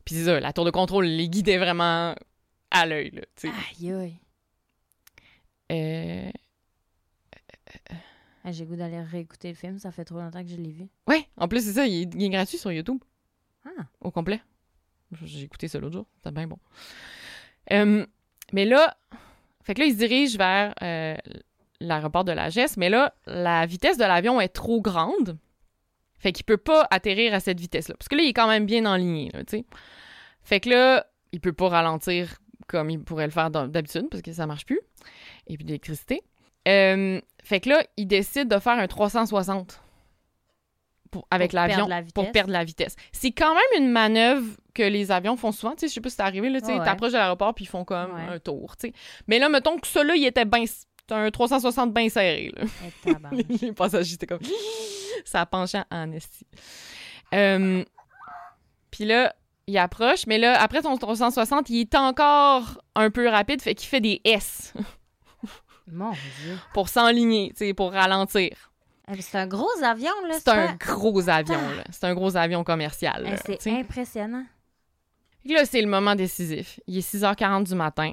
Puis 0.04 0.14
c'est 0.14 0.24
ça, 0.24 0.40
la 0.40 0.52
tour 0.52 0.64
de 0.64 0.70
contrôle 0.70 1.04
les 1.06 1.28
guidait 1.28 1.58
vraiment 1.58 2.14
à 2.70 2.86
l'œil. 2.86 3.20
Aïe, 3.44 3.92
aïe. 3.92 4.16
Euh, 5.72 6.30
Ah, 8.44 8.52
J'ai 8.52 8.64
le 8.64 8.70
goût 8.70 8.76
d'aller 8.76 9.00
réécouter 9.02 9.48
le 9.48 9.54
film, 9.54 9.78
ça 9.78 9.90
fait 9.92 10.04
trop 10.04 10.18
longtemps 10.18 10.42
que 10.42 10.48
je 10.48 10.56
l'ai 10.56 10.70
vu. 10.70 10.88
Ouais, 11.06 11.26
en 11.36 11.46
plus, 11.48 11.64
c'est 11.64 11.74
ça, 11.74 11.86
il 11.86 12.02
est, 12.02 12.14
il 12.14 12.24
est 12.24 12.28
gratuit 12.30 12.56
sur 12.58 12.72
YouTube, 12.72 12.98
Ah, 13.66 13.84
au 14.00 14.10
complet. 14.10 14.40
J'ai 15.24 15.42
écouté 15.42 15.68
ça 15.68 15.78
l'autre 15.78 15.94
jour, 15.94 16.06
c'était 16.16 16.30
bien 16.30 16.46
bon. 16.46 16.58
Euh, 17.72 18.06
mais 18.52 18.64
là, 18.64 18.96
fait 19.62 19.74
que 19.74 19.80
là, 19.80 19.86
il 19.86 19.92
se 19.92 19.98
dirige 19.98 20.36
vers 20.38 20.74
euh, 20.82 21.16
l'aéroport 21.80 22.24
de 22.24 22.32
la 22.32 22.48
GES, 22.48 22.76
mais 22.76 22.88
là, 22.88 23.14
la 23.26 23.66
vitesse 23.66 23.96
de 23.98 24.04
l'avion 24.04 24.40
est 24.40 24.48
trop 24.48 24.80
grande. 24.80 25.36
Fait 26.18 26.32
qu'il 26.32 26.44
peut 26.44 26.56
pas 26.58 26.86
atterrir 26.90 27.32
à 27.34 27.40
cette 27.40 27.58
vitesse-là. 27.60 27.94
Parce 27.98 28.08
que 28.08 28.14
là, 28.16 28.22
il 28.22 28.28
est 28.28 28.32
quand 28.34 28.48
même 28.48 28.66
bien 28.66 28.84
enligné, 28.86 29.30
là, 29.32 29.44
tu 29.44 29.58
sais. 29.58 29.64
Fait 30.42 30.60
que 30.60 30.68
là, 30.70 31.06
il 31.32 31.40
peut 31.40 31.52
pas 31.52 31.68
ralentir 31.68 32.38
comme 32.68 32.88
il 32.90 33.02
pourrait 33.02 33.26
le 33.26 33.32
faire 33.32 33.50
d'hab- 33.50 33.70
d'habitude, 33.70 34.08
parce 34.10 34.22
que 34.22 34.32
ça 34.32 34.46
marche 34.46 34.64
plus. 34.66 34.80
Et 35.46 35.56
puis 35.56 35.64
d'électricité. 35.64 36.22
Euh, 36.68 37.20
fait 37.42 37.60
que 37.60 37.68
là, 37.70 37.82
il 37.96 38.06
décide 38.06 38.48
de 38.48 38.58
faire 38.58 38.78
un 38.78 38.86
360 38.86 39.80
pour, 41.10 41.26
avec 41.30 41.52
l'avion 41.52 41.88
pour 42.14 42.30
perdre 42.30 42.52
la 42.52 42.64
vitesse. 42.64 42.94
C'est 43.12 43.32
quand 43.32 43.54
même 43.54 43.82
une 43.82 43.90
manœuvre 43.90 44.46
que 44.74 44.82
les 44.82 45.10
avions 45.10 45.36
font 45.36 45.52
souvent. 45.52 45.72
Tu 45.72 45.80
sais, 45.80 45.88
je 45.88 45.94
sais 45.94 46.00
pas 46.00 46.10
si 46.10 46.16
c'est 46.16 46.22
arrivé, 46.22 46.48
là, 46.48 46.60
tu 46.60 46.68
Ouais, 46.68 46.84
t'approches 46.84 47.12
de 47.12 47.16
l'aéroport 47.16 47.54
puis 47.54 47.64
ils 47.64 47.68
font 47.68 47.84
comme 47.84 48.12
Ouais. 48.14 48.34
un 48.34 48.38
tour, 48.38 48.76
tu 48.76 48.88
sais. 48.88 48.94
Mais 49.26 49.38
là, 49.38 49.48
mettons 49.48 49.78
que 49.78 49.86
celui-là, 49.86 50.16
il 50.16 50.24
était 50.26 50.44
bien... 50.44 50.64
Un 51.12 51.28
360 51.32 51.92
bien 51.92 52.08
serré, 52.08 52.52
là. 52.56 52.62
et 52.62 53.12
tabarnak. 53.12 53.44
les 53.62 53.72
passagers, 53.72 54.16
comme... 54.28 54.38
ça 55.24 55.44
penchait 55.44 55.82
en 55.90 56.12
esti. 56.12 56.46
Euh, 57.34 57.84
puis 58.92 59.06
là, 59.06 59.34
il 59.66 59.76
approche, 59.76 60.28
mais 60.28 60.38
là, 60.38 60.60
après 60.62 60.82
son 60.82 60.96
360, 60.96 61.68
il 61.70 61.80
est 61.80 61.94
encore 61.96 62.80
un 62.94 63.10
peu 63.10 63.28
rapide, 63.28 63.60
fait 63.60 63.74
qu'il 63.74 63.88
fait 63.88 64.00
des 64.00 64.20
S 64.24 64.72
Mon 65.92 66.10
Dieu. 66.12 66.58
pour 66.74 66.88
s'enligner, 66.88 67.52
pour 67.76 67.92
ralentir. 67.92 68.72
Eh, 69.12 69.20
C'est 69.22 69.38
un 69.38 69.46
gros 69.46 69.68
avion, 69.82 70.12
là. 70.28 70.34
C'est 70.38 70.48
un 70.50 70.74
gros 70.76 71.28
avion, 71.28 71.60
là. 71.76 71.84
C'est 71.90 72.04
un 72.04 72.14
gros 72.14 72.36
avion 72.36 72.62
commercial, 72.64 73.26
Eh, 73.26 73.56
C'est 73.58 73.72
impressionnant. 73.72 74.44
Là, 75.44 75.64
c'est 75.64 75.80
le 75.80 75.88
moment 75.88 76.14
décisif. 76.14 76.78
Il 76.86 76.98
est 76.98 77.00
6h40 77.00 77.64
du 77.64 77.74
matin. 77.74 78.12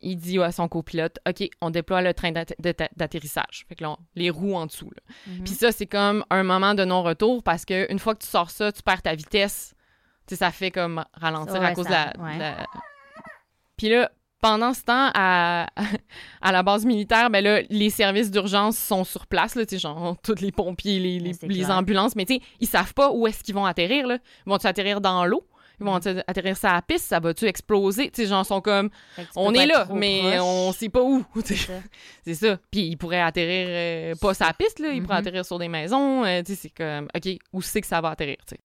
Il 0.00 0.16
dit 0.16 0.38
à 0.42 0.52
son 0.52 0.68
copilote, 0.68 1.18
OK, 1.26 1.48
on 1.62 1.70
déploie 1.70 2.02
le 2.02 2.12
train 2.12 2.30
d'atte- 2.32 2.54
d'atte- 2.58 2.90
d'atterrissage. 2.96 3.64
Fait 3.68 3.74
que 3.76 3.84
là, 3.84 3.92
on- 3.92 3.98
les 4.16 4.28
roues 4.28 4.54
en 4.54 4.66
dessous. 4.66 4.90
Mhm. 5.26 5.44
Puis 5.44 5.54
ça, 5.54 5.72
c'est 5.72 5.86
comme 5.86 6.24
un 6.28 6.42
moment 6.42 6.74
de 6.74 6.84
non-retour 6.84 7.42
parce 7.42 7.64
que 7.64 7.90
une 7.90 7.98
fois 7.98 8.14
que 8.14 8.22
tu 8.22 8.28
sors 8.28 8.50
ça, 8.50 8.70
tu 8.70 8.82
perds 8.82 9.00
ta 9.02 9.14
vitesse. 9.14 9.72
Tu 10.26 10.34
sais, 10.34 10.40
ça 10.40 10.50
fait 10.50 10.70
comme 10.70 11.04
ralentir 11.14 11.62
à 11.62 11.72
cause 11.72 11.86
ça- 11.86 12.12
de 12.12 12.18
la, 12.18 12.24
ouais. 12.24 12.34
de 12.34 12.38
la- 12.40 12.66
Puis 13.78 13.88
là, 13.88 14.10
pendant 14.44 14.74
ce 14.74 14.82
temps, 14.82 15.10
à, 15.14 15.66
à 16.42 16.52
la 16.52 16.62
base 16.62 16.84
militaire, 16.84 17.30
ben 17.30 17.42
là, 17.42 17.62
les 17.70 17.88
services 17.88 18.30
d'urgence 18.30 18.76
sont 18.76 19.02
sur 19.04 19.26
place, 19.26 19.54
là, 19.54 19.64
genre, 19.72 20.16
tous 20.22 20.40
les 20.42 20.52
pompiers, 20.52 20.98
les, 21.00 21.18
les, 21.18 21.70
ambulances, 21.70 22.14
mais 22.14 22.26
tu 22.26 22.34
sais, 22.34 22.40
ils 22.60 22.68
savent 22.68 22.92
pas 22.92 23.10
où 23.10 23.26
est-ce 23.26 23.42
qu'ils 23.42 23.54
vont 23.54 23.64
atterrir, 23.64 24.06
là. 24.06 24.18
Vont-ils 24.44 24.66
atterrir 24.66 25.00
dans 25.00 25.24
l'eau? 25.24 25.46
Ils 25.80 25.86
vont 25.86 25.94
atter- 25.96 26.22
atterrir 26.26 26.56
sur 26.58 26.68
la 26.68 26.82
piste, 26.82 27.06
ça 27.06 27.20
va-tu 27.20 27.46
exploser? 27.46 28.10
Tu 28.10 28.22
sais, 28.22 28.28
genre, 28.28 28.44
sont 28.44 28.60
comme, 28.60 28.90
on 29.34 29.54
est 29.54 29.64
là, 29.66 29.88
mais 29.94 30.20
proche. 30.20 30.40
on 30.42 30.72
sait 30.72 30.88
pas 30.90 31.02
où. 31.02 31.24
C'est 32.24 32.34
ça. 32.34 32.58
Puis 32.70 32.82
ils 32.82 32.96
pourraient 32.96 33.22
atterrir 33.22 33.66
euh, 33.70 34.14
pas 34.20 34.34
sur 34.34 34.44
la 34.46 34.52
piste, 34.52 34.78
là. 34.78 34.90
Ils 34.92 35.02
pourraient 35.02 35.14
Mhm. 35.16 35.26
atterrir 35.26 35.44
sur 35.46 35.58
des 35.58 35.68
maisons. 35.68 36.22
euh, 36.24 36.42
tu 36.42 36.54
sais, 36.54 36.60
c'est 36.62 36.70
comme, 36.70 37.08
OK, 37.16 37.38
où 37.54 37.62
c'est 37.62 37.80
que 37.80 37.86
ça 37.86 38.00
va 38.02 38.10
atterrir, 38.10 38.36
sais. 38.46 38.58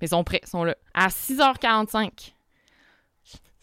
Mais 0.00 0.06
ils 0.06 0.10
sont 0.10 0.22
prêts, 0.22 0.40
ils 0.44 0.48
sont 0.48 0.62
là. 0.62 0.76
À 0.94 1.08
6h45. 1.08 2.32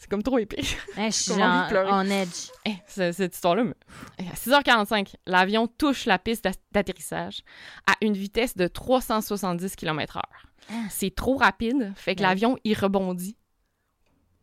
C'est 0.06 0.12
comme 0.12 0.22
trop 0.22 0.38
épique. 0.38 0.78
Hein, 0.98 1.08
je 1.08 1.16
suis 1.16 1.32
Comme 1.32 1.42
envie 1.42 1.74
de 1.74 1.76
genre 1.84 2.02
edge. 2.04 2.50
Eh, 2.66 2.74
ce- 2.88 3.12
cette 3.12 3.34
histoire-là, 3.34 3.64
me- 3.64 3.74
à 4.20 4.36
6h45, 4.36 5.16
l'avion 5.26 5.66
touche 5.68 6.06
la 6.06 6.20
piste 6.20 6.44
d'at- 6.44 6.52
d'atterrissage 6.72 7.42
à 7.88 7.94
une 8.02 8.14
vitesse 8.14 8.56
de 8.56 8.68
370 8.68 9.76
km/h. 9.76 10.22
Ah. 10.70 10.74
C'est 10.92 11.10
trop 11.16 11.38
rapide, 11.38 11.92
fait 11.96 12.14
que 12.14 12.22
Ben. 12.22 12.28
l'avion, 12.30 12.56
il 12.64 12.76
rebondit. 12.78 13.36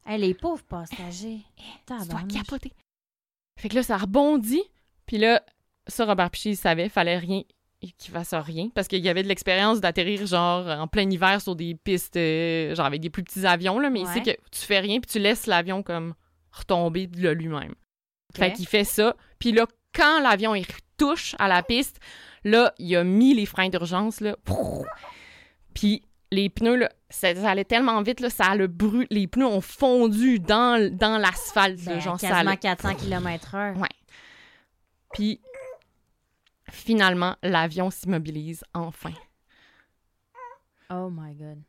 Hey, 0.05 0.21
les 0.21 0.35
pauvres 0.35 0.65
passagers. 0.65 1.43
Tu 1.87 2.09
dois 2.09 2.23
capoter. 2.23 2.73
Fait 3.57 3.69
que 3.69 3.77
là, 3.77 3.85
ça 3.85 3.97
rebondit, 3.99 4.65
puis 5.07 5.19
là, 5.19 5.45
ça, 5.87 6.07
Robert 6.07 6.31
Piché, 6.33 6.51
il 6.51 6.57
savait, 6.57 6.89
fallait 6.89 7.19
rien 7.19 7.43
qu'il 7.99 8.13
fasse 8.13 8.33
rien, 8.35 8.69
parce 8.75 8.89
qu'il 8.89 9.01
y 9.05 9.09
avait 9.09 9.23
de 9.23 9.29
l'expérience 9.29 9.81
d'atterrir, 9.81 10.25
genre, 10.27 10.67
en 10.69 10.87
plein 10.87 11.09
hiver 11.11 11.41
sur 11.41 11.57
des 11.57 11.75
pistes, 11.75 12.17
euh, 12.17 12.75
genre, 12.75 12.87
avec 12.87 13.01
des 13.01 13.11
plus 13.11 13.23
petits 13.25 13.45
avions, 13.47 13.79
là, 13.79 13.91
mais 13.91 14.01
il 14.01 14.07
Ouais. 14.07 14.13
sait 14.15 14.21
que 14.23 14.31
tu 14.51 14.61
fais 14.61 14.79
rien, 14.81 15.01
puis 15.01 15.11
tu 15.11 15.19
laisses 15.19 15.47
l'avion, 15.47 15.83
comme, 15.83 16.15
retomber 16.53 17.07
de 17.07 17.29
lui-même. 17.31 17.73
Ok. 18.31 18.39
Fait 18.39 18.53
qu'il 18.53 18.67
fait 18.69 18.85
ça. 18.85 19.17
Puis 19.39 19.53
là, 19.53 19.67
quand 19.95 20.21
l'avion 20.23 20.55
il 20.55 20.67
touche 20.97 21.35
à 21.39 21.49
la 21.49 21.63
piste, 21.63 21.99
là, 22.45 22.73
il 22.79 22.95
a 22.97 23.05
mis 23.05 23.35
les 23.35 23.47
freins 23.47 23.69
d'urgence, 23.69 24.21
là. 24.21 24.37
Puis 25.75 26.03
les 26.31 26.49
pneus, 26.49 26.77
là, 26.77 26.89
ça, 27.11 27.35
ça 27.35 27.51
allait 27.51 27.65
tellement 27.65 28.01
vite, 28.03 28.21
là, 28.21 28.31
ça 28.31 28.45
a 28.47 28.55
le 28.57 28.67
brûlé. 28.67 29.07
Les 29.11 29.27
pneus 29.27 29.47
ont 29.47 29.61
fondu 29.61 30.39
dans, 30.39 30.91
dans 30.95 31.19
l'asphalte, 31.19 31.83
Ben, 31.85 32.01
genre 32.01 32.19
ça 32.19 32.29
quasiment 32.29 32.51
allait- 32.53 32.59
400 32.61 32.95
km/h. 32.95 33.77
Ouais. 33.79 33.89
Puis 35.13 35.41
finalement, 36.73 37.37
l'avion 37.43 37.91
s'immobilise 37.91 38.65
enfin. 38.75 39.13
Oh 40.91 41.09
my 41.11 41.35
god. 41.35 41.63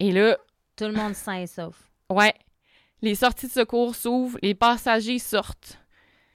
Et 0.00 0.12
là, 0.12 0.36
Tout 0.76 0.84
le 0.84 0.92
monde 0.92 1.14
sain 1.14 1.34
et 1.40 1.46
sauf. 1.46 1.90
Ouais. 2.10 2.34
Les 3.00 3.14
sorties 3.14 3.46
de 3.46 3.52
secours 3.52 3.94
s'ouvrent, 3.94 4.38
les 4.42 4.54
passagers 4.54 5.18
sortent. 5.18 5.78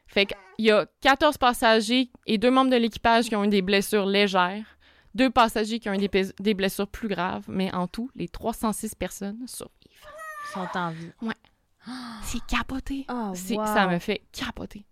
Fait 0.08 0.26
qu'il 0.26 0.66
y 0.66 0.72
a 0.72 0.88
14 1.02 1.38
passagers 1.38 2.10
et 2.26 2.38
deux 2.38 2.52
membres 2.52 2.72
de 2.72 2.78
l'équipage 2.78 3.28
qui 3.28 3.36
ont 3.36 3.44
eu 3.44 3.50
des 3.50 3.62
blessures 3.62 4.06
légères, 4.06 4.78
deux 5.14 5.30
passagers 5.30 5.80
qui 5.80 5.90
ont 5.90 5.94
eu 5.94 6.08
des, 6.40 6.54
blessures 6.54 6.88
plus 6.88 7.08
graves, 7.08 7.46
mais 7.48 7.74
en 7.74 7.88
tout, 7.88 8.10
les 8.16 8.28
306 8.28 8.96
personnes 8.96 9.48
survivent. 9.48 9.74
Ils 10.48 10.54
sont 10.54 10.68
en 10.76 10.92
vie. 10.92 11.12
C'est 12.24 12.46
capoté. 12.46 13.06
Oh, 13.10 13.34
wow. 13.34 13.66
Ça 13.66 13.88
me 13.88 14.00
fait 14.00 14.22
capoter. 14.32 14.86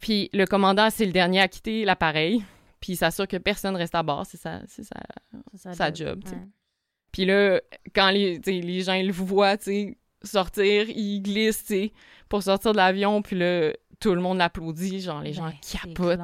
Puis 0.00 0.30
le 0.32 0.46
commandant, 0.46 0.88
c'est 0.90 1.06
le 1.06 1.12
dernier 1.12 1.40
à 1.40 1.48
quitter 1.48 1.84
l'appareil, 1.84 2.44
puis 2.80 2.92
il 2.92 2.96
s'assure 2.96 3.28
que 3.28 3.36
personne 3.36 3.76
reste 3.76 3.94
à 3.94 4.02
bord. 4.02 4.24
C'est 4.26 4.38
ça, 4.40 4.60
c'est 4.66 4.84
ça. 4.84 4.96
C'est 5.54 5.74
sa 5.74 5.92
job, 5.92 6.22
tu 6.24 6.30
sais. 6.30 6.36
Ouais. 6.36 6.48
Puis 7.12 7.24
là, 7.24 7.60
quand 7.94 8.10
les, 8.10 8.38
les 8.38 8.82
gens 8.82 8.94
ils 8.94 9.06
le 9.08 9.12
voient, 9.12 9.56
sortir, 10.22 10.88
ils 10.88 11.20
glissent, 11.20 11.72
pour 12.28 12.42
sortir 12.42 12.72
de 12.72 12.76
l'avion, 12.76 13.22
puis 13.22 13.36
là, 13.36 13.72
tout 14.00 14.14
le 14.14 14.20
monde 14.20 14.38
l'applaudit, 14.38 15.00
genre 15.00 15.20
les 15.20 15.32
gens 15.34 15.44
Ben, 15.44 15.54
capotent. 15.60 16.20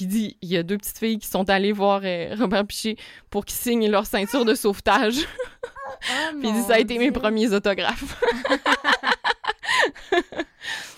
Il 0.00 0.08
dit, 0.08 0.36
il 0.42 0.48
y 0.48 0.56
a 0.56 0.62
deux 0.62 0.76
petites 0.76 0.98
filles 0.98 1.18
qui 1.18 1.28
sont 1.28 1.48
allées 1.48 1.72
voir 1.72 2.00
euh, 2.04 2.34
Robert 2.36 2.66
Piché 2.66 2.96
pour 3.30 3.44
qu'ils 3.44 3.58
signent 3.58 3.88
leur 3.88 4.06
ceinture 4.06 4.44
de 4.44 4.54
sauvetage. 4.54 5.16
Oh, 6.04 6.36
puis 6.40 6.48
il 6.48 6.54
dit, 6.54 6.62
ça 6.62 6.74
a 6.74 6.78
été 6.80 6.98
mes 6.98 7.12
premiers 7.12 7.52
autographes. 7.52 8.20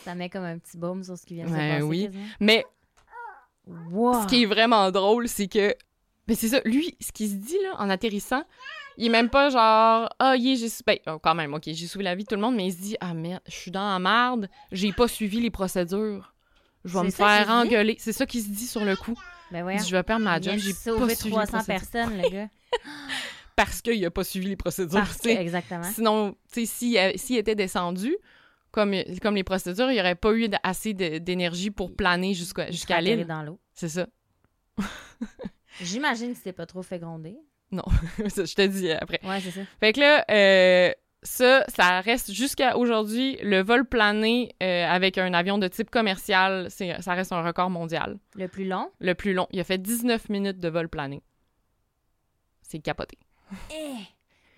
Ça 0.05 0.15
met 0.15 0.29
comme 0.29 0.45
un 0.45 0.59
petit 0.59 0.77
baume 0.77 1.03
sur 1.03 1.17
ce 1.17 1.25
qui 1.25 1.35
vient 1.35 1.45
de 1.45 1.51
se 1.51 1.55
Ben 1.55 1.71
passer. 1.75 1.83
oui. 1.83 2.05
quasiment. 2.05 2.25
Mais 2.41 2.65
Wow. 3.67 4.23
ce 4.23 4.27
qui 4.27 4.43
est 4.43 4.47
vraiment 4.47 4.91
drôle, 4.91 5.27
c'est 5.27 5.47
que, 5.49 5.75
mais 6.29 6.35
c'est 6.35 6.49
ça, 6.49 6.61
lui, 6.67 6.95
ce 7.01 7.13
qu'il 7.13 7.31
se 7.31 7.35
dit, 7.37 7.57
là, 7.63 7.77
en 7.79 7.89
atterrissant, 7.89 8.43
il 8.99 9.07
est 9.07 9.11
même 9.11 9.31
pas 9.31 9.49
genre, 9.49 10.11
ah, 10.19 10.37
yeah, 10.37 10.55
j'ai, 10.55 10.69
ben, 10.87 10.99
oh, 11.07 11.19
quand 11.19 11.35
même, 11.35 11.55
ok, 11.55 11.63
j'ai 11.67 11.87
sauvé 11.87 12.05
la 12.05 12.15
vie 12.15 12.25
de 12.25 12.29
tout 12.29 12.35
le 12.35 12.43
monde, 12.43 12.57
mais 12.57 12.67
il 12.67 12.73
se 12.73 12.79
dit, 12.79 12.97
ah 13.01 13.15
merde, 13.15 13.41
je 13.47 13.53
suis 13.55 13.71
dans 13.71 13.89
la 13.91 13.99
merde, 13.99 14.51
j'ai 14.71 14.93
pas 14.93 15.09
suivi 15.09 15.41
les 15.41 15.51
procédures. 15.51 16.35
Je 16.85 16.93
vais 16.99 17.05
me 17.05 17.11
faire 17.11 17.49
engueuler. 17.49 17.97
C'est 17.99 18.13
ça 18.13 18.27
qu'il 18.27 18.43
se 18.43 18.49
dit 18.51 18.67
sur 18.67 18.85
le 18.85 18.95
coup. 18.97 19.19
Ben 19.51 19.67
Il 19.71 19.79
dit, 19.81 19.89
je 19.89 19.97
vais 19.97 20.03
perdre 20.03 20.25
ma 20.25 20.39
job, 20.39 20.57
j'ai 20.59 20.75
pas 20.75 21.07
les 21.07 21.17
300 21.17 21.47
procédures. 21.47 21.65
personnes, 21.65 22.21
le 22.23 22.29
gars. 22.29 22.49
Parce 23.57 23.81
qu'il 23.81 24.05
a 24.05 24.11
pas 24.11 24.25
suivi 24.25 24.49
les 24.49 24.57
procédures. 24.57 24.99
Parce 24.99 25.19
que, 25.19 25.29
exactement. 25.31 25.85
Sinon, 25.85 26.37
tu 26.53 26.67
sais, 26.67 27.15
s'il 27.17 27.37
était 27.39 27.55
descendu, 27.55 28.15
comme, 28.75 28.93
comme 29.23 29.37
les 29.37 29.45
procédures, 29.45 29.89
il 29.91 29.95
n'y 29.95 30.01
aurait 30.01 30.17
pas 30.17 30.33
eu 30.33 30.49
assez 30.65 30.95
d'énergie 30.95 31.71
pour 31.71 31.95
planer 31.95 32.35
jusqu'à 32.35 32.65
atterri 32.65 33.17
l'île. 33.17 33.27
dans 33.27 33.43
l'eau. 33.43 33.61
C'est 33.73 33.89
ça. 33.89 34.07
J'imagine 35.81 36.33
que 36.33 36.39
c'était 36.39 36.53
pas 36.53 36.67
trop 36.67 36.83
fait 36.83 36.99
gronder. 36.99 37.37
Ça, 38.29 38.45
Je 38.45 38.55
te 38.55 38.67
dis 38.67 38.91
après. 38.91 39.21
Ouais, 39.25 39.41
c'est 39.41 39.51
ça. 39.51 39.61
Fait 39.81 39.93
que 39.93 40.01
là, 40.01 40.25
euh, 40.31 40.93
ça, 41.23 41.65
ça 41.69 42.01
reste 42.01 42.33
jusqu'à 42.33 42.77
aujourd'hui 42.77 43.37
le 43.43 43.63
vol 43.63 43.85
plané 43.85 44.55
euh, 44.63 44.87
avec 44.87 45.19
un 45.19 45.35
avion 45.35 45.59
de 45.59 45.67
type 45.67 45.91
commercial, 45.91 46.69
ça 46.71 47.15
reste 47.15 47.33
un 47.33 47.43
record 47.43 47.71
mondial. 47.71 48.19
Le 48.37 48.47
plus 48.47 48.67
long? 48.67 48.91
Le 49.01 49.15
plus 49.15 49.35
long. 49.35 49.49
Il 49.51 49.59
a 49.59 49.65
fait 49.65 49.79
19 49.79 50.29
minutes 50.29 50.61
de 50.61 50.69
vol 50.69 50.89
plané. 50.89 51.23
C'est 52.63 52.79
capoté. 52.79 53.19
Eh! 53.73 53.95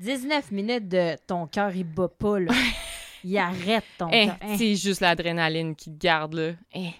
19 0.00 0.52
minutes 0.52 0.88
de 0.88 1.16
ton 1.26 1.46
cœur, 1.46 1.74
il 1.74 1.84
bat 1.84 2.08
pas, 2.08 2.38
là. 2.38 2.52
il 3.24 3.36
arrête 3.38 3.84
ton 3.98 4.08
Eh, 4.12 4.26
cœur. 4.26 4.36
Eh. 4.48 4.56
C'est 4.58 4.74
juste 4.76 5.00
l'adrénaline 5.00 5.74
qui 5.76 5.90
te 5.92 5.98
garde, 5.98 6.34
là. 6.34 6.52
Eh, 6.74 6.90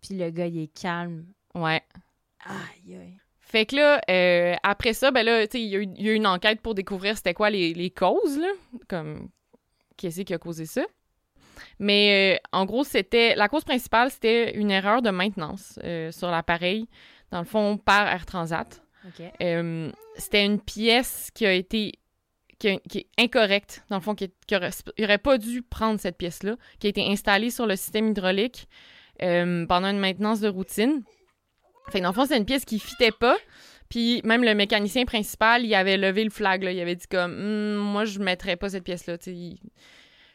Puis 0.00 0.16
le 0.16 0.30
gars, 0.30 0.46
il 0.46 0.62
est 0.62 0.80
calme. 0.80 1.26
ouais. 1.54 1.82
Aïe, 2.44 2.96
aïe. 2.96 3.18
Fait 3.40 3.66
que 3.66 3.76
là, 3.76 4.00
euh, 4.10 4.54
après 4.62 4.94
ça, 4.94 5.10
ben 5.10 5.24
là, 5.24 5.46
tu 5.46 5.58
sais, 5.58 5.62
il 5.62 5.68
y, 5.68 5.76
a 5.76 5.78
eu- 5.80 5.88
il 5.96 6.06
y 6.06 6.08
a 6.08 6.12
eu 6.12 6.16
une 6.16 6.26
enquête 6.26 6.60
pour 6.60 6.74
découvrir 6.74 7.16
c'était 7.16 7.34
quoi 7.34 7.50
les, 7.50 7.74
les 7.74 7.90
causes, 7.90 8.38
là. 8.38 8.48
Comme, 8.88 9.28
qu'est-ce 9.96 10.22
qui 10.22 10.32
a 10.34 10.38
causé 10.38 10.64
ça. 10.66 10.82
Mais 11.78 12.34
euh, 12.34 12.48
en 12.52 12.64
gros, 12.64 12.82
c'était. 12.82 13.34
La 13.36 13.48
cause 13.48 13.62
principale, 13.64 14.10
c'était 14.10 14.56
une 14.56 14.70
erreur 14.70 15.02
de 15.02 15.10
maintenance 15.10 15.78
euh, 15.84 16.10
sur 16.10 16.30
l'appareil, 16.30 16.88
dans 17.30 17.40
le 17.40 17.44
fond, 17.44 17.76
par 17.76 18.08
Air 18.08 18.24
Transat. 18.26 18.82
C'était 20.16 20.44
une 20.44 20.60
pièce 20.60 21.30
qui 21.34 21.46
a 21.46 21.52
été. 21.52 21.92
Qui, 22.62 22.68
a- 22.68 22.78
qui 22.88 22.98
est 22.98 23.06
incorrecte, 23.22 23.84
dans 23.90 23.96
le 23.96 24.02
fond, 24.02 24.14
qui, 24.14 24.30
qui 24.46 24.54
aurait, 24.56 24.70
il 24.96 25.04
aurait 25.04 25.18
pas 25.18 25.36
dû 25.36 25.62
prendre 25.62 25.98
cette 25.98 26.16
pièce-là, 26.16 26.56
qui 26.78 26.86
a 26.86 26.90
été 26.90 27.02
installée 27.10 27.50
sur 27.50 27.66
le 27.66 27.74
système 27.76 28.08
hydraulique 28.08 28.68
euh, 29.22 29.66
pendant 29.66 29.88
une 29.88 29.98
maintenance 29.98 30.40
de 30.40 30.48
routine. 30.48 31.02
Fait 31.90 31.98
que 31.98 32.02
dans 32.04 32.10
le 32.10 32.14
fond, 32.14 32.24
c'est 32.26 32.36
une 32.36 32.44
pièce 32.44 32.64
qui 32.64 32.78
fitait 32.78 33.10
pas. 33.10 33.36
Puis 33.88 34.22
même 34.24 34.42
le 34.44 34.54
mécanicien 34.54 35.04
principal, 35.04 35.64
il 35.66 35.74
avait 35.74 35.96
levé 35.96 36.24
le 36.24 36.30
flag, 36.30 36.62
là. 36.62 36.72
Il 36.72 36.80
avait 36.80 36.94
dit 36.94 37.06
comme, 37.10 37.32
Hum, 37.32 37.74
moi, 37.76 38.04
je 38.04 38.20
mettrais 38.20 38.56
pas 38.56 38.68
cette 38.70 38.84
sais. 39.24 39.32
Il- 39.34 39.58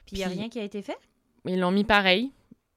Puis 0.05 0.11
il 0.11 0.19
y 0.19 0.23
a 0.23 0.27
rien 0.27 0.49
qui 0.49 0.59
a 0.59 0.63
été 0.63 0.81
fait? 0.81 0.97
Ils 1.45 1.59
l'ont 1.59 1.71
mis 1.71 1.85
pareil. 1.85 2.31